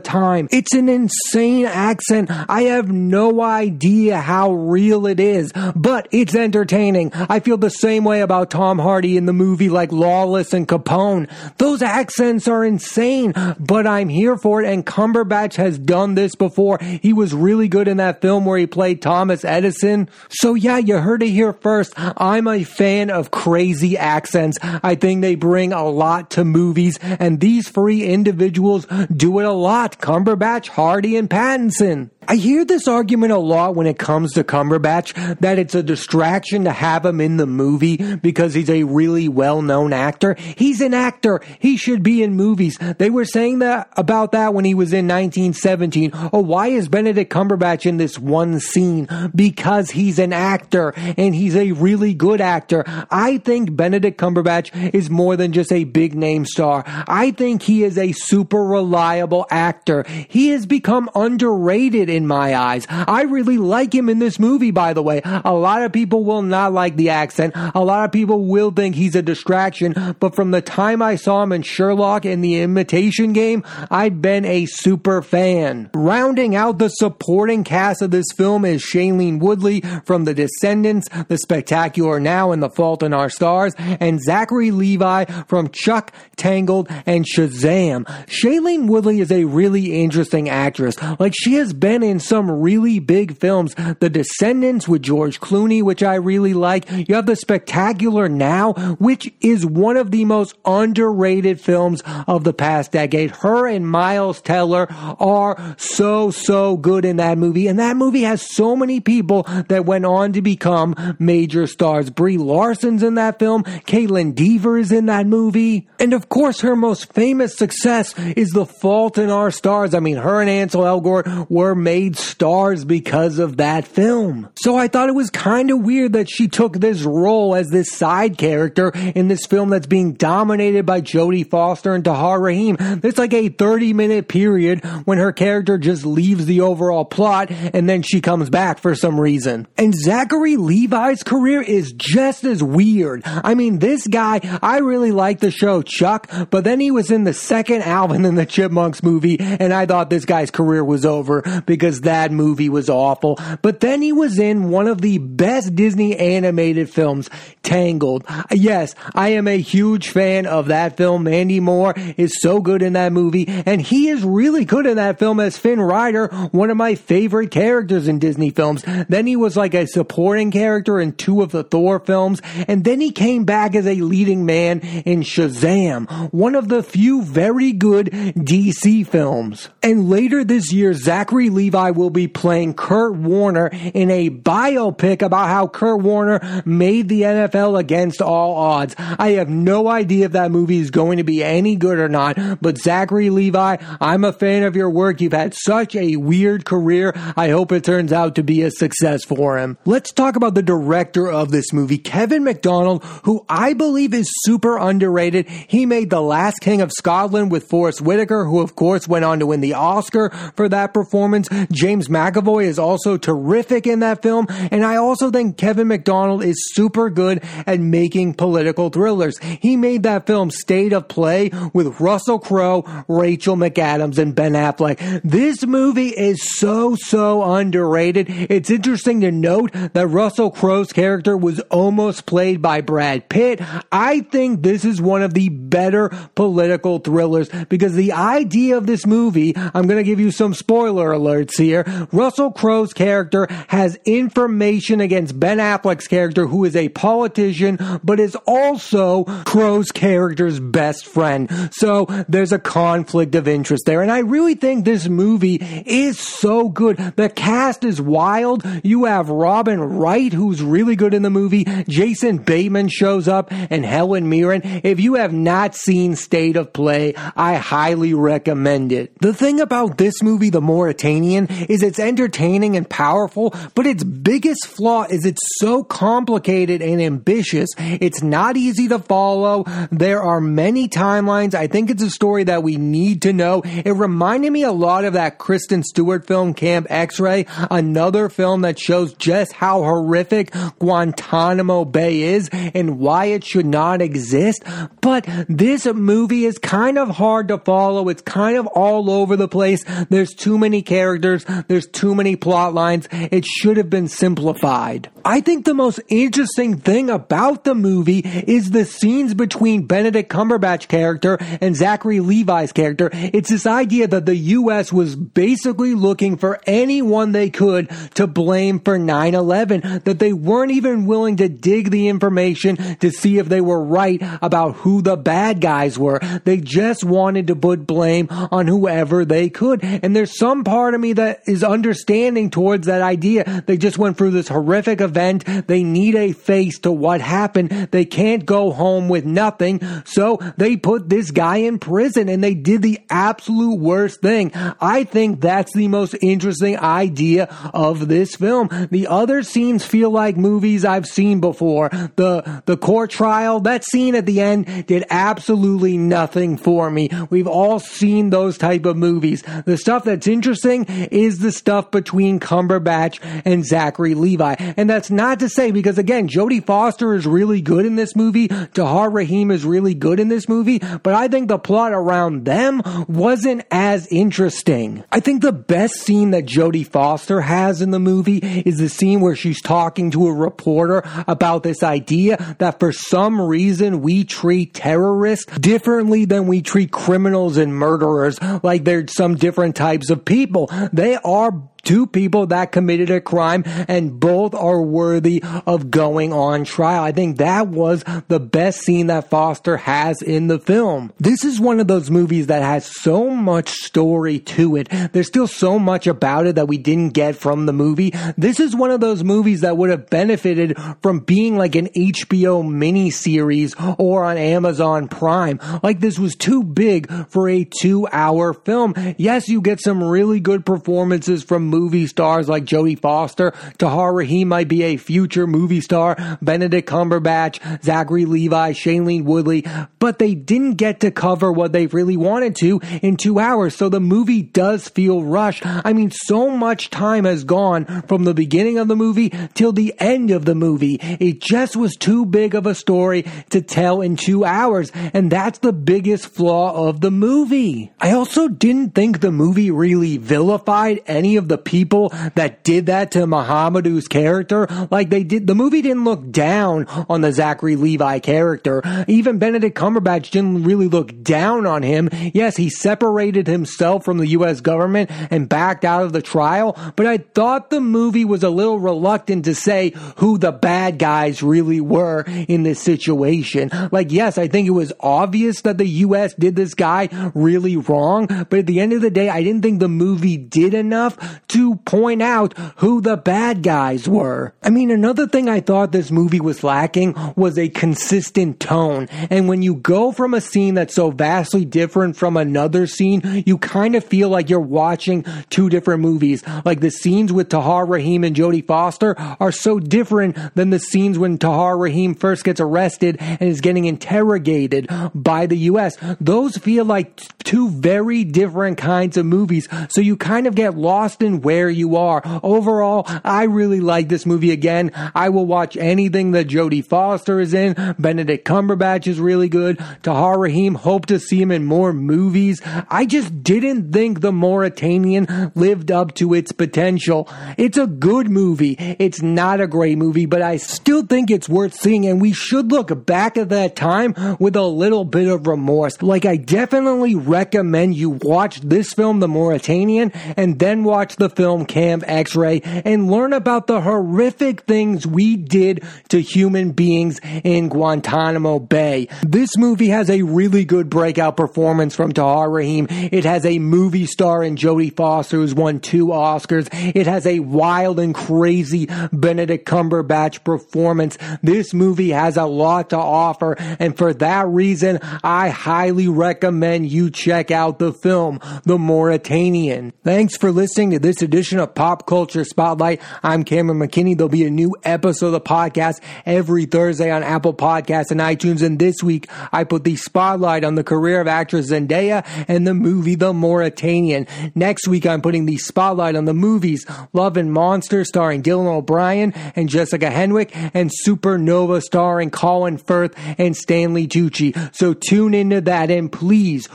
time. 0.00 0.48
It's 0.50 0.74
an 0.74 0.88
insane 0.88 1.66
accent. 1.66 2.30
I 2.30 2.62
have 2.62 2.90
no 2.90 3.40
idea 3.40 4.18
how 4.18 4.52
real 4.52 5.06
it 5.06 5.20
is, 5.20 5.52
but 5.74 6.08
it's 6.10 6.34
entertaining. 6.34 7.12
I 7.14 7.40
feel 7.40 7.56
the 7.56 7.70
same 7.70 8.04
way 8.04 8.20
about 8.20 8.50
Tom 8.50 8.78
Hardy 8.78 9.16
in 9.16 9.26
the 9.26 9.32
movie 9.32 9.70
like 9.70 9.92
Lawless 9.92 10.52
and 10.52 10.68
Capone. 10.68 11.30
Those 11.56 11.82
accents 11.82 12.46
are 12.46 12.64
insane, 12.64 13.32
but 13.58 13.86
I'm 13.86 14.08
here 14.08 14.36
for 14.36 14.62
it, 14.62 14.70
and 14.70 14.84
Cumberbatch 14.84 15.56
has 15.56 15.78
done 15.78 16.14
this 16.14 16.34
before. 16.34 16.78
He 17.02 17.12
was 17.12 17.32
really 17.32 17.68
good 17.68 17.88
in 17.88 17.96
that 17.96 18.20
film 18.20 18.44
where 18.44 18.58
he 18.58 18.66
played 18.66 19.00
Thomas 19.00 19.44
Edison. 19.44 20.08
So 20.28 20.54
yeah, 20.58 20.78
you 20.78 20.98
heard 20.98 21.22
it 21.22 21.30
here 21.30 21.52
first. 21.52 21.92
I'm 21.96 22.46
a 22.46 22.64
fan 22.64 23.10
of 23.10 23.30
crazy 23.30 23.96
accents. 23.96 24.58
I 24.62 24.94
think 24.94 25.22
they 25.22 25.34
bring 25.34 25.72
a 25.72 25.88
lot 25.88 26.30
to 26.32 26.44
movies, 26.44 26.98
and 27.02 27.40
these 27.40 27.68
three 27.68 28.04
individuals 28.04 28.86
do 29.14 29.38
it 29.38 29.44
a 29.44 29.52
lot. 29.52 30.00
Cumberbatch, 30.00 30.68
Hardy, 30.68 31.16
and 31.16 31.30
Pattinson. 31.30 32.10
I 32.30 32.36
hear 32.36 32.62
this 32.62 32.86
argument 32.86 33.32
a 33.32 33.38
lot 33.38 33.74
when 33.74 33.86
it 33.86 33.98
comes 33.98 34.34
to 34.34 34.44
Cumberbatch 34.44 35.38
that 35.40 35.58
it's 35.58 35.74
a 35.74 35.82
distraction 35.82 36.64
to 36.64 36.72
have 36.72 37.06
him 37.06 37.22
in 37.22 37.38
the 37.38 37.46
movie 37.46 38.16
because 38.16 38.52
he's 38.52 38.68
a 38.68 38.82
really 38.82 39.28
well 39.28 39.62
known 39.62 39.94
actor. 39.94 40.36
He's 40.38 40.82
an 40.82 40.92
actor. 40.92 41.40
He 41.58 41.78
should 41.78 42.02
be 42.02 42.22
in 42.22 42.34
movies. 42.34 42.76
They 42.98 43.08
were 43.08 43.24
saying 43.24 43.60
that 43.60 43.88
about 43.96 44.32
that 44.32 44.52
when 44.52 44.66
he 44.66 44.74
was 44.74 44.92
in 44.92 45.08
1917. 45.08 46.10
Oh, 46.30 46.40
why 46.40 46.66
is 46.66 46.90
Benedict 46.90 47.32
Cumberbatch 47.32 47.86
in 47.86 47.96
this 47.96 48.18
one 48.18 48.60
scene? 48.60 49.08
Because 49.34 49.88
he's 49.88 50.18
an 50.18 50.34
actor 50.34 50.92
and 51.16 51.34
he's 51.34 51.56
a 51.56 51.72
really 51.72 52.12
good 52.12 52.42
actor. 52.42 52.84
I 53.10 53.38
think 53.38 53.74
Benedict 53.74 54.20
Cumberbatch 54.20 54.92
is 54.92 55.08
more 55.08 55.34
than 55.34 55.54
just 55.54 55.72
a 55.72 55.84
big 55.84 56.14
name 56.14 56.44
star. 56.44 56.84
I 56.86 57.30
think 57.30 57.62
he 57.62 57.84
is 57.84 57.96
a 57.96 58.12
super 58.12 58.62
reliable 58.62 59.46
actor. 59.50 60.04
He 60.28 60.50
has 60.50 60.66
become 60.66 61.08
underrated 61.14 62.17
in 62.18 62.26
my 62.26 62.54
eyes. 62.54 62.86
I 62.90 63.22
really 63.22 63.56
like 63.56 63.94
him 63.94 64.08
in 64.08 64.18
this 64.18 64.38
movie, 64.38 64.72
by 64.72 64.92
the 64.92 65.02
way. 65.02 65.22
A 65.24 65.54
lot 65.54 65.82
of 65.82 65.92
people 65.92 66.24
will 66.24 66.42
not 66.42 66.72
like 66.72 66.96
the 66.96 67.10
accent. 67.10 67.54
A 67.56 67.80
lot 67.80 68.04
of 68.04 68.12
people 68.12 68.44
will 68.44 68.70
think 68.72 68.96
he's 68.96 69.14
a 69.14 69.22
distraction, 69.22 70.16
but 70.20 70.34
from 70.34 70.50
the 70.50 70.60
time 70.60 71.00
I 71.00 71.14
saw 71.14 71.42
him 71.42 71.52
in 71.52 71.62
Sherlock 71.62 72.24
and 72.24 72.42
the 72.42 72.56
Imitation 72.56 73.32
Game, 73.32 73.64
I've 73.90 74.20
been 74.20 74.44
a 74.44 74.66
super 74.66 75.22
fan. 75.22 75.90
Rounding 75.94 76.56
out 76.56 76.78
the 76.78 76.88
supporting 76.88 77.62
cast 77.64 78.02
of 78.02 78.10
this 78.10 78.26
film 78.36 78.64
is 78.64 78.82
Shailene 78.82 79.38
Woodley 79.38 79.80
from 80.04 80.24
The 80.24 80.34
Descendants, 80.34 81.08
The 81.28 81.38
Spectacular 81.38 82.18
Now, 82.18 82.50
and 82.50 82.60
The 82.62 82.70
Fault 82.70 83.02
in 83.02 83.14
Our 83.14 83.30
Stars, 83.30 83.74
and 83.78 84.20
Zachary 84.20 84.72
Levi 84.72 85.24
from 85.46 85.68
Chuck, 85.68 86.12
Tangled, 86.36 86.88
and 87.06 87.24
Shazam. 87.24 88.04
Shailene 88.26 88.88
Woodley 88.88 89.20
is 89.20 89.30
a 89.30 89.44
really 89.44 90.02
interesting 90.02 90.48
actress. 90.48 90.96
Like, 91.20 91.34
she 91.38 91.54
has 91.54 91.72
been 91.72 92.02
in 92.08 92.20
some 92.20 92.50
really 92.50 92.98
big 92.98 93.36
films. 93.36 93.74
The 93.74 94.10
Descendants 94.10 94.88
with 94.88 95.02
George 95.02 95.40
Clooney, 95.40 95.82
which 95.82 96.02
I 96.02 96.14
really 96.14 96.54
like. 96.54 96.90
You 96.90 97.14
have 97.14 97.26
The 97.26 97.36
Spectacular 97.36 98.28
Now, 98.28 98.72
which 98.98 99.32
is 99.40 99.64
one 99.64 99.96
of 99.96 100.10
the 100.10 100.24
most 100.24 100.56
underrated 100.64 101.60
films 101.60 102.02
of 102.26 102.44
the 102.44 102.52
past 102.52 102.92
decade. 102.92 103.30
Her 103.30 103.66
and 103.66 103.88
Miles 103.88 104.40
Teller 104.40 104.86
are 104.90 105.76
so, 105.78 106.30
so 106.30 106.76
good 106.76 107.04
in 107.04 107.16
that 107.16 107.38
movie. 107.38 107.66
And 107.66 107.78
that 107.78 107.96
movie 107.96 108.22
has 108.22 108.42
so 108.42 108.74
many 108.74 109.00
people 109.00 109.44
that 109.68 109.84
went 109.84 110.04
on 110.04 110.32
to 110.32 110.42
become 110.42 111.16
major 111.18 111.66
stars. 111.66 112.10
Brie 112.10 112.38
Larson's 112.38 113.02
in 113.02 113.14
that 113.14 113.38
film. 113.38 113.64
Kaitlyn 113.64 114.34
Dever 114.34 114.78
is 114.78 114.92
in 114.92 115.06
that 115.06 115.26
movie. 115.26 115.88
And 115.98 116.12
of 116.12 116.28
course, 116.28 116.60
her 116.60 116.76
most 116.76 117.12
famous 117.12 117.56
success 117.56 118.18
is 118.18 118.50
The 118.50 118.66
Fault 118.66 119.18
in 119.18 119.30
Our 119.30 119.50
Stars. 119.50 119.94
I 119.94 120.00
mean, 120.00 120.16
her 120.16 120.40
and 120.40 120.50
Ansel 120.50 120.82
Elgort 120.82 121.50
were 121.50 121.74
made 121.88 122.18
stars 122.18 122.84
because 122.84 123.38
of 123.38 123.56
that 123.56 123.86
film. 123.86 124.46
So 124.56 124.76
I 124.76 124.88
thought 124.88 125.08
it 125.08 125.14
was 125.14 125.30
kind 125.30 125.70
of 125.70 125.80
weird 125.80 126.12
that 126.12 126.28
she 126.28 126.46
took 126.46 126.74
this 126.74 127.00
role 127.00 127.54
as 127.54 127.70
this 127.70 127.90
side 127.90 128.36
character 128.36 128.90
in 128.94 129.28
this 129.28 129.46
film 129.46 129.70
that's 129.70 129.86
being 129.86 130.12
dominated 130.12 130.84
by 130.84 131.00
Jodie 131.00 131.48
Foster 131.48 131.94
and 131.94 132.04
Tahar 132.04 132.42
Rahim. 132.42 132.76
It's 132.78 133.16
like 133.16 133.32
a 133.32 133.48
30 133.48 133.94
minute 133.94 134.28
period 134.28 134.84
when 135.06 135.16
her 135.16 135.32
character 135.32 135.78
just 135.78 136.04
leaves 136.04 136.44
the 136.44 136.60
overall 136.60 137.06
plot 137.06 137.50
and 137.50 137.88
then 137.88 138.02
she 138.02 138.20
comes 138.20 138.50
back 138.50 138.80
for 138.80 138.94
some 138.94 139.18
reason. 139.18 139.66
And 139.78 139.94
Zachary 139.94 140.58
Levi's 140.58 141.22
career 141.22 141.62
is 141.62 141.92
just 141.92 142.44
as 142.44 142.62
weird. 142.62 143.22
I 143.24 143.54
mean, 143.54 143.78
this 143.78 144.06
guy, 144.06 144.40
I 144.62 144.80
really 144.80 145.12
like 145.12 145.40
the 145.40 145.50
show 145.50 145.80
Chuck, 145.80 146.30
but 146.50 146.64
then 146.64 146.80
he 146.80 146.90
was 146.90 147.10
in 147.10 147.24
the 147.24 147.32
second 147.32 147.80
Alvin 147.80 148.26
and 148.26 148.36
the 148.36 148.44
Chipmunks 148.44 149.02
movie 149.02 149.40
and 149.40 149.72
I 149.72 149.86
thought 149.86 150.10
this 150.10 150.26
guy's 150.26 150.50
career 150.50 150.84
was 150.84 151.06
over 151.06 151.40
because 151.64 151.77
that 152.02 152.32
movie 152.32 152.68
was 152.68 152.88
awful. 152.88 153.38
But 153.62 153.80
then 153.80 154.02
he 154.02 154.12
was 154.12 154.38
in 154.38 154.70
one 154.70 154.86
of 154.86 155.00
the 155.00 155.18
best 155.18 155.74
Disney 155.74 156.16
animated 156.16 156.90
films, 156.90 157.30
Tangled. 157.62 158.24
Yes, 158.50 158.94
I 159.14 159.30
am 159.30 159.46
a 159.46 159.60
huge 159.60 160.08
fan 160.08 160.46
of 160.46 160.68
that 160.68 160.96
film. 160.96 161.24
Mandy 161.24 161.60
Moore 161.60 161.92
is 162.16 162.40
so 162.40 162.60
good 162.60 162.80
in 162.80 162.94
that 162.94 163.12
movie, 163.12 163.46
and 163.46 163.82
he 163.82 164.08
is 164.08 164.24
really 164.24 164.64
good 164.64 164.86
in 164.86 164.96
that 164.96 165.18
film 165.18 165.38
as 165.38 165.58
Finn 165.58 165.80
Rider, 165.80 166.28
one 166.52 166.70
of 166.70 166.76
my 166.78 166.94
favorite 166.94 167.50
characters 167.50 168.08
in 168.08 168.18
Disney 168.18 168.50
films. 168.50 168.84
Then 169.08 169.26
he 169.26 169.36
was 169.36 169.56
like 169.56 169.74
a 169.74 169.86
supporting 169.86 170.50
character 170.50 170.98
in 170.98 171.12
two 171.12 171.42
of 171.42 171.50
the 171.50 171.62
Thor 171.62 171.98
films, 171.98 172.40
and 172.66 172.84
then 172.84 173.00
he 173.00 173.10
came 173.10 173.44
back 173.44 173.74
as 173.74 173.86
a 173.86 173.96
leading 173.96 174.46
man 174.46 174.80
in 174.80 175.20
Shazam, 175.20 176.32
one 176.32 176.54
of 176.54 176.68
the 176.68 176.82
few 176.82 177.22
very 177.22 177.72
good 177.72 178.06
DC 178.06 179.06
films. 179.06 179.68
And 179.82 180.08
later 180.08 180.42
this 180.42 180.72
year, 180.72 180.94
Zachary 180.94 181.50
Levi 181.68 181.90
will 181.90 182.08
be 182.08 182.26
playing 182.28 182.72
Kurt 182.72 183.14
Warner 183.14 183.68
in 183.92 184.10
a 184.10 184.30
biopic 184.30 185.20
about 185.20 185.48
how 185.48 185.68
Kurt 185.68 186.00
Warner 186.00 186.62
made 186.64 187.10
the 187.10 187.22
NFL 187.22 187.78
against 187.78 188.22
all 188.22 188.54
odds. 188.56 188.94
I 188.98 189.32
have 189.32 189.50
no 189.50 189.86
idea 189.86 190.24
if 190.24 190.32
that 190.32 190.50
movie 190.50 190.78
is 190.78 190.90
going 190.90 191.18
to 191.18 191.24
be 191.24 191.44
any 191.44 191.76
good 191.76 191.98
or 191.98 192.08
not, 192.08 192.38
but 192.62 192.78
Zachary 192.78 193.28
Levi, 193.28 193.76
I'm 194.00 194.24
a 194.24 194.32
fan 194.32 194.62
of 194.62 194.76
your 194.76 194.88
work. 194.88 195.20
You've 195.20 195.34
had 195.34 195.52
such 195.52 195.94
a 195.94 196.16
weird 196.16 196.64
career. 196.64 197.12
I 197.36 197.50
hope 197.50 197.70
it 197.70 197.84
turns 197.84 198.14
out 198.14 198.34
to 198.36 198.42
be 198.42 198.62
a 198.62 198.70
success 198.70 199.22
for 199.26 199.58
him. 199.58 199.76
Let's 199.84 200.10
talk 200.10 200.36
about 200.36 200.54
the 200.54 200.62
director 200.62 201.30
of 201.30 201.50
this 201.50 201.70
movie, 201.70 201.98
Kevin 201.98 202.44
Macdonald, 202.44 203.04
who 203.24 203.44
I 203.46 203.74
believe 203.74 204.14
is 204.14 204.32
super 204.40 204.78
underrated. 204.78 205.46
He 205.50 205.84
made 205.84 206.08
The 206.08 206.22
Last 206.22 206.60
King 206.60 206.80
of 206.80 206.92
Scotland 206.92 207.52
with 207.52 207.68
Forest 207.68 208.00
Whitaker, 208.00 208.46
who 208.46 208.60
of 208.60 208.74
course 208.74 209.06
went 209.06 209.26
on 209.26 209.40
to 209.40 209.46
win 209.46 209.60
the 209.60 209.74
Oscar 209.74 210.30
for 210.56 210.66
that 210.70 210.94
performance. 210.94 211.50
James 211.70 212.08
McAvoy 212.08 212.64
is 212.64 212.78
also 212.78 213.16
terrific 213.16 213.86
in 213.86 214.00
that 214.00 214.22
film, 214.22 214.46
and 214.70 214.84
I 214.84 214.96
also 214.96 215.30
think 215.30 215.56
Kevin 215.56 215.88
Macdonald 215.88 216.44
is 216.44 216.56
super 216.72 217.10
good 217.10 217.42
at 217.66 217.80
making 217.80 218.34
political 218.34 218.90
thrillers. 218.90 219.38
He 219.38 219.76
made 219.76 220.02
that 220.04 220.26
film 220.26 220.50
State 220.50 220.92
of 220.92 221.08
Play 221.08 221.50
with 221.72 222.00
Russell 222.00 222.38
Crowe, 222.38 222.84
Rachel 223.08 223.56
McAdams, 223.56 224.18
and 224.18 224.34
Ben 224.34 224.52
Affleck. 224.52 225.22
This 225.22 225.66
movie 225.66 226.08
is 226.08 226.42
so, 226.58 226.96
so 226.96 227.42
underrated. 227.42 228.26
It's 228.28 228.70
interesting 228.70 229.20
to 229.22 229.30
note 229.30 229.72
that 229.72 230.06
Russell 230.08 230.50
Crowe's 230.50 230.92
character 230.92 231.36
was 231.36 231.60
almost 231.70 232.26
played 232.26 232.62
by 232.62 232.80
Brad 232.80 233.28
Pitt. 233.28 233.60
I 233.92 234.20
think 234.20 234.62
this 234.62 234.84
is 234.84 235.00
one 235.00 235.22
of 235.22 235.34
the 235.34 235.48
better 235.48 236.10
political 236.34 236.98
thrillers 236.98 237.48
because 237.68 237.94
the 237.94 238.12
idea 238.12 238.76
of 238.76 238.86
this 238.86 239.06
movie, 239.06 239.54
I'm 239.56 239.86
going 239.86 239.98
to 239.98 240.04
give 240.04 240.20
you 240.20 240.30
some 240.30 240.54
spoiler 240.54 241.10
alerts, 241.10 241.47
here. 241.56 241.84
Russell 242.12 242.52
Crowe's 242.52 242.92
character 242.92 243.46
has 243.68 243.98
information 244.04 245.00
against 245.00 245.38
Ben 245.38 245.58
Affleck's 245.58 246.08
character, 246.08 246.46
who 246.46 246.64
is 246.64 246.76
a 246.76 246.88
politician, 246.90 247.78
but 248.02 248.20
is 248.20 248.36
also 248.46 249.24
Crowe's 249.44 249.90
character's 249.90 250.60
best 250.60 251.06
friend. 251.06 251.48
So 251.72 252.06
there's 252.28 252.52
a 252.52 252.58
conflict 252.58 253.34
of 253.34 253.48
interest 253.48 253.84
there. 253.86 254.02
And 254.02 254.10
I 254.10 254.18
really 254.18 254.54
think 254.54 254.84
this 254.84 255.08
movie 255.08 255.56
is 255.86 256.18
so 256.18 256.68
good. 256.68 256.96
The 257.16 257.28
cast 257.28 257.84
is 257.84 258.00
wild. 258.00 258.64
You 258.82 259.04
have 259.04 259.30
Robin 259.30 259.80
Wright, 259.80 260.32
who's 260.32 260.62
really 260.62 260.96
good 260.96 261.14
in 261.14 261.22
the 261.22 261.30
movie. 261.30 261.64
Jason 261.88 262.38
Bateman 262.38 262.88
shows 262.88 263.28
up 263.28 263.48
and 263.50 263.84
Helen 263.84 264.28
Mirren. 264.28 264.62
If 264.84 265.00
you 265.00 265.14
have 265.14 265.32
not 265.32 265.74
seen 265.74 266.16
State 266.16 266.56
of 266.56 266.72
Play, 266.72 267.14
I 267.36 267.54
highly 267.54 268.14
recommend 268.14 268.92
it. 268.92 269.18
The 269.20 269.34
thing 269.34 269.60
about 269.60 269.98
this 269.98 270.22
movie, 270.22 270.50
The 270.50 270.60
Mauritanian, 270.60 271.37
is 271.46 271.82
it's 271.82 271.98
entertaining 271.98 272.76
and 272.76 272.88
powerful, 272.88 273.54
but 273.74 273.86
its 273.86 274.02
biggest 274.02 274.66
flaw 274.66 275.04
is 275.04 275.24
it's 275.24 275.42
so 275.58 275.84
complicated 275.84 276.82
and 276.82 277.00
ambitious. 277.00 277.68
It's 277.78 278.22
not 278.22 278.56
easy 278.56 278.88
to 278.88 278.98
follow. 278.98 279.64
There 279.90 280.22
are 280.22 280.40
many 280.40 280.88
timelines. 280.88 281.54
I 281.54 281.66
think 281.66 281.90
it's 281.90 282.02
a 282.02 282.10
story 282.10 282.44
that 282.44 282.62
we 282.62 282.76
need 282.76 283.22
to 283.22 283.32
know. 283.32 283.62
It 283.64 283.92
reminded 283.92 284.50
me 284.50 284.62
a 284.62 284.72
lot 284.72 285.04
of 285.04 285.12
that 285.12 285.38
Kristen 285.38 285.82
Stewart 285.82 286.26
film, 286.26 286.54
Camp 286.54 286.86
X-Ray, 286.90 287.46
another 287.70 288.28
film 288.28 288.62
that 288.62 288.78
shows 288.78 289.12
just 289.14 289.52
how 289.52 289.82
horrific 289.82 290.52
Guantanamo 290.78 291.84
Bay 291.84 292.22
is 292.22 292.48
and 292.52 292.98
why 292.98 293.26
it 293.26 293.44
should 293.44 293.66
not 293.66 294.00
exist. 294.00 294.62
But 295.00 295.28
this 295.48 295.86
movie 295.86 296.44
is 296.44 296.58
kind 296.58 296.98
of 296.98 297.10
hard 297.10 297.48
to 297.48 297.58
follow. 297.58 298.08
It's 298.08 298.22
kind 298.22 298.56
of 298.56 298.66
all 298.68 299.10
over 299.10 299.36
the 299.36 299.48
place. 299.48 299.84
There's 300.08 300.34
too 300.34 300.58
many 300.58 300.82
characters. 300.82 301.27
There's 301.36 301.86
too 301.86 302.14
many 302.14 302.36
plot 302.36 302.74
lines. 302.74 303.08
It 303.10 303.44
should 303.44 303.76
have 303.76 303.90
been 303.90 304.08
simplified. 304.08 305.10
I 305.24 305.40
think 305.40 305.64
the 305.64 305.74
most 305.74 306.00
interesting 306.08 306.78
thing 306.78 307.10
about 307.10 307.64
the 307.64 307.74
movie 307.74 308.20
is 308.20 308.70
the 308.70 308.84
scenes 308.84 309.34
between 309.34 309.86
Benedict 309.86 310.30
Cumberbatch 310.30 310.88
character 310.88 311.36
and 311.60 311.76
Zachary 311.76 312.20
Levi's 312.20 312.72
character. 312.72 313.10
It's 313.12 313.50
this 313.50 313.66
idea 313.66 314.08
that 314.08 314.26
the 314.26 314.36
US 314.36 314.92
was 314.92 315.16
basically 315.16 315.94
looking 315.94 316.36
for 316.36 316.60
anyone 316.66 317.32
they 317.32 317.50
could 317.50 317.90
to 318.14 318.26
blame 318.26 318.80
for 318.80 318.98
9-11, 318.98 320.04
that 320.04 320.18
they 320.18 320.32
weren't 320.32 320.72
even 320.72 321.06
willing 321.06 321.36
to 321.36 321.48
dig 321.48 321.90
the 321.90 322.08
information 322.08 322.76
to 322.96 323.10
see 323.10 323.38
if 323.38 323.48
they 323.48 323.60
were 323.60 323.82
right 323.82 324.22
about 324.40 324.76
who 324.76 325.02
the 325.02 325.16
bad 325.16 325.60
guys 325.60 325.98
were. 325.98 326.20
They 326.44 326.58
just 326.58 327.04
wanted 327.04 327.48
to 327.48 327.56
put 327.56 327.86
blame 327.86 328.28
on 328.30 328.66
whoever 328.66 329.24
they 329.24 329.50
could. 329.50 329.82
And 329.82 330.14
there's 330.14 330.38
some 330.38 330.64
part 330.64 330.94
of 330.94 331.00
me 331.00 331.12
that 331.18 331.42
is 331.46 331.62
understanding 331.62 332.50
towards 332.50 332.86
that 332.86 333.02
idea. 333.02 333.62
They 333.66 333.76
just 333.76 333.98
went 333.98 334.16
through 334.16 334.30
this 334.30 334.48
horrific 334.48 335.00
event. 335.00 335.44
They 335.66 335.82
need 335.82 336.14
a 336.14 336.32
face 336.32 336.78
to 336.80 336.92
what 336.92 337.20
happened. 337.20 337.70
They 337.90 338.04
can't 338.04 338.46
go 338.46 338.70
home 338.70 339.08
with 339.08 339.24
nothing. 339.24 339.80
So 340.04 340.38
they 340.56 340.76
put 340.76 341.08
this 341.08 341.30
guy 341.30 341.58
in 341.58 341.78
prison 341.78 342.28
and 342.28 342.42
they 342.42 342.54
did 342.54 342.82
the 342.82 343.00
absolute 343.10 343.78
worst 343.78 344.20
thing. 344.22 344.52
I 344.80 345.04
think 345.04 345.40
that's 345.40 345.74
the 345.74 345.88
most 345.88 346.16
interesting 346.22 346.78
idea 346.78 347.44
of 347.74 348.08
this 348.08 348.36
film. 348.36 348.68
The 348.90 349.06
other 349.08 349.42
scenes 349.42 349.84
feel 349.84 350.10
like 350.10 350.36
movies 350.36 350.84
I've 350.84 351.06
seen 351.06 351.40
before. 351.40 351.88
The, 352.16 352.62
the 352.66 352.76
court 352.76 353.10
trial, 353.10 353.60
that 353.60 353.84
scene 353.84 354.14
at 354.14 354.26
the 354.26 354.40
end 354.40 354.86
did 354.86 355.04
absolutely 355.10 355.98
nothing 355.98 356.56
for 356.56 356.90
me. 356.90 357.10
We've 357.30 357.46
all 357.46 357.80
seen 357.80 358.30
those 358.30 358.56
type 358.56 358.86
of 358.86 358.96
movies. 358.96 359.42
The 359.66 359.76
stuff 359.76 360.04
that's 360.04 360.26
interesting 360.26 360.86
is 361.10 361.38
the 361.38 361.52
stuff 361.52 361.90
between 361.90 362.40
Cumberbatch 362.40 363.18
and 363.44 363.64
Zachary 363.64 364.14
Levi. 364.14 364.56
And 364.58 364.88
that's 364.88 365.10
not 365.10 365.40
to 365.40 365.48
say, 365.48 365.70
because 365.70 365.98
again, 365.98 366.28
Jodie 366.28 366.64
Foster 366.64 367.14
is 367.14 367.26
really 367.26 367.60
good 367.60 367.86
in 367.86 367.96
this 367.96 368.14
movie. 368.16 368.48
Tahar 368.48 369.10
Rahim 369.10 369.50
is 369.50 369.64
really 369.64 369.94
good 369.94 370.20
in 370.20 370.28
this 370.28 370.48
movie, 370.48 370.78
but 370.78 371.14
I 371.14 371.28
think 371.28 371.48
the 371.48 371.58
plot 371.58 371.92
around 371.92 372.44
them 372.44 372.82
wasn't 373.08 373.64
as 373.70 374.06
interesting. 374.08 375.04
I 375.10 375.20
think 375.20 375.42
the 375.42 375.52
best 375.52 375.94
scene 375.96 376.30
that 376.30 376.46
Jodie 376.46 376.86
Foster 376.86 377.40
has 377.40 377.82
in 377.82 377.90
the 377.90 377.98
movie 377.98 378.38
is 378.38 378.78
the 378.78 378.88
scene 378.88 379.20
where 379.20 379.36
she's 379.36 379.60
talking 379.60 380.10
to 380.12 380.26
a 380.26 380.32
reporter 380.32 381.02
about 381.26 381.62
this 381.62 381.82
idea 381.82 382.56
that 382.58 382.80
for 382.80 382.92
some 382.92 383.40
reason 383.40 384.00
we 384.00 384.24
treat 384.24 384.74
terrorists 384.74 385.46
differently 385.58 386.24
than 386.24 386.46
we 386.46 386.62
treat 386.62 386.90
criminals 386.90 387.56
and 387.56 387.74
murderers, 387.74 388.40
like 388.62 388.84
they're 388.84 389.06
some 389.08 389.34
different 389.34 389.76
types 389.76 390.10
of 390.10 390.24
people. 390.24 390.70
They 390.92 391.16
are 391.16 391.52
two 391.88 392.06
people 392.06 392.48
that 392.48 392.70
committed 392.70 393.08
a 393.08 393.18
crime 393.18 393.62
and 393.88 394.20
both 394.20 394.54
are 394.54 394.82
worthy 394.82 395.42
of 395.66 395.90
going 395.90 396.34
on 396.34 396.64
trial. 396.64 397.02
I 397.02 397.12
think 397.12 397.38
that 397.38 397.68
was 397.68 398.04
the 398.28 398.38
best 398.38 398.80
scene 398.80 399.06
that 399.06 399.30
Foster 399.30 399.78
has 399.78 400.20
in 400.20 400.48
the 400.48 400.58
film. 400.58 401.14
This 401.16 401.46
is 401.46 401.58
one 401.58 401.80
of 401.80 401.88
those 401.88 402.10
movies 402.10 402.48
that 402.48 402.60
has 402.60 402.84
so 402.84 403.30
much 403.30 403.70
story 403.70 404.38
to 404.40 404.76
it. 404.76 404.90
There's 405.12 405.28
still 405.28 405.46
so 405.46 405.78
much 405.78 406.06
about 406.06 406.46
it 406.46 406.56
that 406.56 406.68
we 406.68 406.76
didn't 406.76 407.14
get 407.14 407.36
from 407.36 407.64
the 407.64 407.72
movie. 407.72 408.12
This 408.36 408.60
is 408.60 408.76
one 408.76 408.90
of 408.90 409.00
those 409.00 409.24
movies 409.24 409.62
that 409.62 409.78
would 409.78 409.88
have 409.88 410.10
benefited 410.10 410.76
from 411.00 411.20
being 411.20 411.56
like 411.56 411.74
an 411.74 411.88
HBO 411.96 412.62
miniseries 412.62 413.74
or 413.98 414.26
on 414.26 414.36
Amazon 414.36 415.08
Prime. 415.08 415.58
Like 415.82 416.00
this 416.00 416.18
was 416.18 416.36
too 416.36 416.62
big 416.62 417.10
for 417.30 417.48
a 417.48 417.64
two 417.64 418.06
hour 418.12 418.52
film. 418.52 418.92
Yes, 419.16 419.48
you 419.48 419.62
get 419.62 419.80
some 419.80 420.04
really 420.04 420.38
good 420.38 420.66
performances 420.66 421.42
from 421.42 421.77
movie 421.78 422.08
stars 422.08 422.48
like 422.48 422.64
Jodie 422.64 422.98
Foster. 422.98 423.52
Tahar 423.78 424.12
Rahim 424.12 424.48
might 424.48 424.66
be 424.66 424.82
a 424.82 424.96
future 424.96 425.46
movie 425.46 425.80
star. 425.80 426.16
Benedict 426.42 426.88
Cumberbatch, 426.88 427.82
Zachary 427.84 428.24
Levi, 428.24 428.72
Shailene 428.72 429.22
Woodley, 429.22 429.64
but 430.00 430.18
they 430.18 430.34
didn't 430.34 430.74
get 430.74 431.00
to 431.00 431.10
cover 431.12 431.52
what 431.52 431.72
they 431.72 431.86
really 431.86 432.16
wanted 432.16 432.56
to 432.56 432.80
in 433.00 433.16
two 433.16 433.38
hours. 433.38 433.76
So 433.76 433.88
the 433.88 434.00
movie 434.00 434.42
does 434.42 434.88
feel 434.88 435.22
rushed. 435.22 435.64
I 435.64 435.92
mean, 435.92 436.10
so 436.10 436.50
much 436.50 436.90
time 436.90 437.24
has 437.24 437.44
gone 437.44 437.84
from 438.08 438.24
the 438.24 438.34
beginning 438.34 438.78
of 438.78 438.88
the 438.88 438.96
movie 438.96 439.30
till 439.54 439.72
the 439.72 439.94
end 439.98 440.32
of 440.32 440.44
the 440.44 440.56
movie. 440.56 440.98
It 441.00 441.40
just 441.40 441.76
was 441.76 441.94
too 441.94 442.26
big 442.26 442.56
of 442.56 442.66
a 442.66 442.74
story 442.74 443.24
to 443.50 443.62
tell 443.62 444.00
in 444.00 444.16
two 444.16 444.44
hours. 444.44 444.90
And 444.94 445.30
that's 445.30 445.60
the 445.60 445.72
biggest 445.72 446.26
flaw 446.26 446.88
of 446.88 447.00
the 447.00 447.12
movie. 447.12 447.92
I 448.00 448.12
also 448.12 448.48
didn't 448.48 448.96
think 448.96 449.20
the 449.20 449.30
movie 449.30 449.70
really 449.70 450.16
vilified 450.16 451.02
any 451.06 451.36
of 451.36 451.48
the 451.48 451.58
people 451.68 452.08
that 452.34 452.64
did 452.64 452.86
that 452.86 453.10
to 453.10 453.26
Mohamedou's 453.26 454.08
character. 454.08 454.66
Like 454.90 455.10
they 455.10 455.22
did, 455.22 455.46
the 455.46 455.54
movie 455.54 455.82
didn't 455.82 456.04
look 456.04 456.30
down 456.30 456.86
on 457.10 457.20
the 457.20 457.30
Zachary 457.30 457.76
Levi 457.76 458.20
character. 458.20 458.82
Even 459.06 459.38
Benedict 459.38 459.76
Cumberbatch 459.76 460.30
didn't 460.30 460.64
really 460.64 460.88
look 460.88 461.22
down 461.22 461.66
on 461.66 461.82
him. 461.82 462.08
Yes, 462.32 462.56
he 462.56 462.70
separated 462.70 463.46
himself 463.46 464.02
from 464.02 464.16
the 464.16 464.28
US 464.28 464.62
government 464.62 465.10
and 465.30 465.46
backed 465.46 465.84
out 465.84 466.04
of 466.04 466.14
the 466.14 466.22
trial, 466.22 466.74
but 466.96 467.06
I 467.06 467.18
thought 467.18 467.68
the 467.68 467.82
movie 467.82 468.24
was 468.24 468.42
a 468.42 468.50
little 468.50 468.78
reluctant 468.78 469.44
to 469.44 469.54
say 469.54 469.92
who 470.16 470.38
the 470.38 470.52
bad 470.52 470.98
guys 470.98 471.42
really 471.42 471.82
were 471.82 472.24
in 472.26 472.62
this 472.62 472.80
situation. 472.80 473.70
Like, 473.92 474.10
yes, 474.10 474.38
I 474.38 474.48
think 474.48 474.66
it 474.66 474.72
was 474.72 474.92
obvious 475.00 475.60
that 475.62 475.76
the 475.76 475.86
US 475.86 476.32
did 476.32 476.56
this 476.56 476.72
guy 476.72 477.10
really 477.34 477.76
wrong, 477.76 478.26
but 478.26 478.60
at 478.60 478.66
the 478.66 478.80
end 478.80 478.94
of 478.94 479.02
the 479.02 479.10
day, 479.10 479.28
I 479.28 479.42
didn't 479.42 479.60
think 479.60 479.80
the 479.80 479.88
movie 479.88 480.38
did 480.38 480.72
enough 480.72 481.18
to 481.48 481.57
point 481.84 482.22
out 482.22 482.56
who 482.76 483.00
the 483.00 483.16
bad 483.16 483.62
guys 483.62 484.08
were. 484.08 484.54
I 484.62 484.70
mean, 484.70 484.90
another 484.90 485.26
thing 485.26 485.48
I 485.48 485.60
thought 485.60 485.92
this 485.92 486.10
movie 486.10 486.40
was 486.40 486.62
lacking 486.62 487.14
was 487.36 487.58
a 487.58 487.68
consistent 487.68 488.60
tone. 488.60 489.08
And 489.30 489.48
when 489.48 489.62
you 489.62 489.74
go 489.74 490.12
from 490.12 490.34
a 490.34 490.40
scene 490.40 490.74
that's 490.74 490.94
so 490.94 491.10
vastly 491.10 491.64
different 491.64 492.16
from 492.16 492.36
another 492.36 492.86
scene, 492.86 493.42
you 493.46 493.58
kind 493.58 493.94
of 493.94 494.04
feel 494.04 494.28
like 494.28 494.50
you're 494.50 494.60
watching 494.60 495.24
two 495.50 495.68
different 495.68 496.00
movies. 496.00 496.42
Like 496.64 496.80
the 496.80 496.90
scenes 496.90 497.32
with 497.32 497.48
Tahar 497.48 497.86
Rahim 497.86 498.24
and 498.24 498.36
Jodie 498.36 498.66
Foster 498.66 499.14
are 499.40 499.52
so 499.52 499.78
different 499.78 500.36
than 500.54 500.70
the 500.70 500.78
scenes 500.78 501.18
when 501.18 501.38
Tahar 501.38 501.76
Rahim 501.76 502.14
first 502.14 502.44
gets 502.44 502.60
arrested 502.60 503.16
and 503.20 503.42
is 503.42 503.60
getting 503.60 503.84
interrogated 503.84 504.88
by 505.14 505.46
the 505.46 505.58
US. 505.58 505.96
Those 506.20 506.56
feel 506.56 506.84
like 506.84 507.20
two 507.48 507.70
very 507.70 508.24
different 508.24 508.76
kinds 508.76 509.16
of 509.16 509.24
movies. 509.24 509.66
So 509.88 510.02
you 510.02 510.18
kind 510.18 510.46
of 510.46 510.54
get 510.54 510.76
lost 510.76 511.22
in 511.22 511.40
where 511.40 511.70
you 511.70 511.96
are. 511.96 512.20
Overall, 512.42 513.04
I 513.24 513.44
really 513.44 513.80
like 513.80 514.10
this 514.10 514.26
movie 514.26 514.50
again. 514.50 514.92
I 515.14 515.30
will 515.30 515.46
watch 515.46 515.74
anything 515.78 516.32
that 516.32 516.48
Jodie 516.48 516.84
Foster 516.84 517.40
is 517.40 517.54
in. 517.54 517.94
Benedict 517.98 518.46
Cumberbatch 518.46 519.06
is 519.06 519.18
really 519.18 519.48
good. 519.48 519.82
Tahar 520.02 520.38
Rahim, 520.38 520.74
hope 520.74 521.06
to 521.06 521.18
see 521.18 521.40
him 521.40 521.50
in 521.50 521.64
more 521.64 521.94
movies. 521.94 522.60
I 522.90 523.06
just 523.06 523.42
didn't 523.42 523.92
think 523.94 524.20
The 524.20 524.30
Mauritanian 524.30 525.52
lived 525.54 525.90
up 525.90 526.14
to 526.16 526.34
its 526.34 526.52
potential. 526.52 527.30
It's 527.56 527.78
a 527.78 527.86
good 527.86 528.28
movie. 528.28 528.76
It's 528.98 529.22
not 529.22 529.62
a 529.62 529.66
great 529.66 529.96
movie, 529.96 530.26
but 530.26 530.42
I 530.42 530.58
still 530.58 531.02
think 531.02 531.30
it's 531.30 531.48
worth 531.48 531.72
seeing 531.72 532.06
and 532.06 532.20
we 532.20 532.34
should 532.34 532.70
look 532.70 533.06
back 533.06 533.38
at 533.38 533.48
that 533.48 533.74
time 533.74 534.14
with 534.38 534.54
a 534.54 534.66
little 534.66 535.06
bit 535.06 535.28
of 535.28 535.46
remorse. 535.46 536.02
Like 536.02 536.26
I 536.26 536.36
definitely 536.36 537.14
recommend 537.38 537.94
you 537.94 538.10
watch 538.10 538.60
this 538.62 538.92
film, 538.92 539.20
The 539.20 539.28
Mauritanian, 539.28 540.10
and 540.36 540.58
then 540.58 540.82
watch 540.82 541.14
the 541.16 541.28
film 541.28 541.66
Camp 541.66 542.02
X-Ray 542.04 542.62
and 542.64 543.08
learn 543.08 543.32
about 543.32 543.68
the 543.68 543.80
horrific 543.80 544.62
things 544.62 545.06
we 545.06 545.36
did 545.36 545.84
to 546.08 546.20
human 546.20 546.72
beings 546.72 547.20
in 547.44 547.68
Guantanamo 547.68 548.58
Bay. 548.58 549.06
This 549.22 549.56
movie 549.56 549.88
has 549.88 550.10
a 550.10 550.22
really 550.22 550.64
good 550.64 550.90
breakout 550.90 551.36
performance 551.36 551.94
from 551.94 552.10
Tahar 552.10 552.50
Rahim. 552.50 552.88
It 552.90 553.24
has 553.24 553.46
a 553.46 553.60
movie 553.60 554.06
star 554.06 554.42
in 554.42 554.56
Jodie 554.56 554.96
Foster 554.96 555.36
who's 555.36 555.54
won 555.54 555.78
two 555.78 556.06
Oscars. 556.08 556.68
It 556.72 557.06
has 557.06 557.24
a 557.24 557.38
wild 557.38 558.00
and 558.00 558.16
crazy 558.16 558.88
Benedict 559.12 559.64
Cumberbatch 559.64 560.42
performance. 560.42 561.16
This 561.40 561.72
movie 561.72 562.10
has 562.10 562.36
a 562.36 562.46
lot 562.46 562.90
to 562.90 562.96
offer 562.96 563.54
and 563.78 563.96
for 563.96 564.12
that 564.14 564.48
reason, 564.48 564.98
I 565.22 565.50
highly 565.50 566.08
recommend 566.08 566.90
you 566.90 567.10
check 567.28 567.50
out 567.50 567.78
the 567.78 567.92
film, 567.92 568.40
The 568.64 568.78
Mauritanian. 568.78 569.92
Thanks 570.02 570.38
for 570.38 570.50
listening 570.50 570.92
to 570.92 570.98
this 570.98 571.20
edition 571.20 571.58
of 571.58 571.74
Pop 571.74 572.06
Culture 572.06 572.42
Spotlight. 572.42 573.02
I'm 573.22 573.44
Cameron 573.44 573.78
McKinney. 573.78 574.16
There'll 574.16 574.30
be 574.30 574.46
a 574.46 574.50
new 574.50 574.74
episode 574.82 575.26
of 575.26 575.32
the 575.32 575.40
podcast 575.42 576.00
every 576.24 576.64
Thursday 576.64 577.10
on 577.10 577.22
Apple 577.22 577.52
Podcasts 577.52 578.10
and 578.10 578.20
iTunes. 578.20 578.62
And 578.62 578.78
this 578.78 579.02
week, 579.02 579.28
I 579.52 579.64
put 579.64 579.84
the 579.84 579.96
spotlight 579.96 580.64
on 580.64 580.74
the 580.74 580.82
career 580.82 581.20
of 581.20 581.28
actress 581.28 581.70
Zendaya 581.70 582.24
and 582.48 582.66
the 582.66 582.72
movie 582.72 583.14
The 583.14 583.34
Mauritanian. 583.34 584.26
Next 584.54 584.88
week, 584.88 585.04
I'm 585.04 585.20
putting 585.20 585.44
the 585.44 585.58
spotlight 585.58 586.16
on 586.16 586.24
the 586.24 586.32
movies 586.32 586.86
Love 587.12 587.36
and 587.36 587.52
Monster 587.52 588.06
starring 588.06 588.42
Dylan 588.42 588.68
O'Brien 588.68 589.34
and 589.54 589.68
Jessica 589.68 590.06
Henwick 590.06 590.50
and 590.72 590.90
Supernova 591.06 591.82
starring 591.82 592.30
Colin 592.30 592.78
Firth 592.78 593.14
and 593.36 593.54
Stanley 593.54 594.08
Tucci. 594.08 594.74
So 594.74 594.94
tune 594.94 595.34
into 595.34 595.60
that 595.60 595.90
and 595.90 596.10
please 596.10 596.66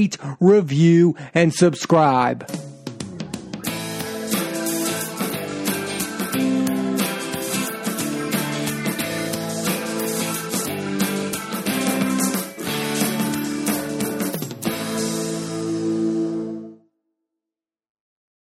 rate, 0.00 0.16
review, 0.40 1.14
and 1.34 1.52
subscribe. 1.52 2.69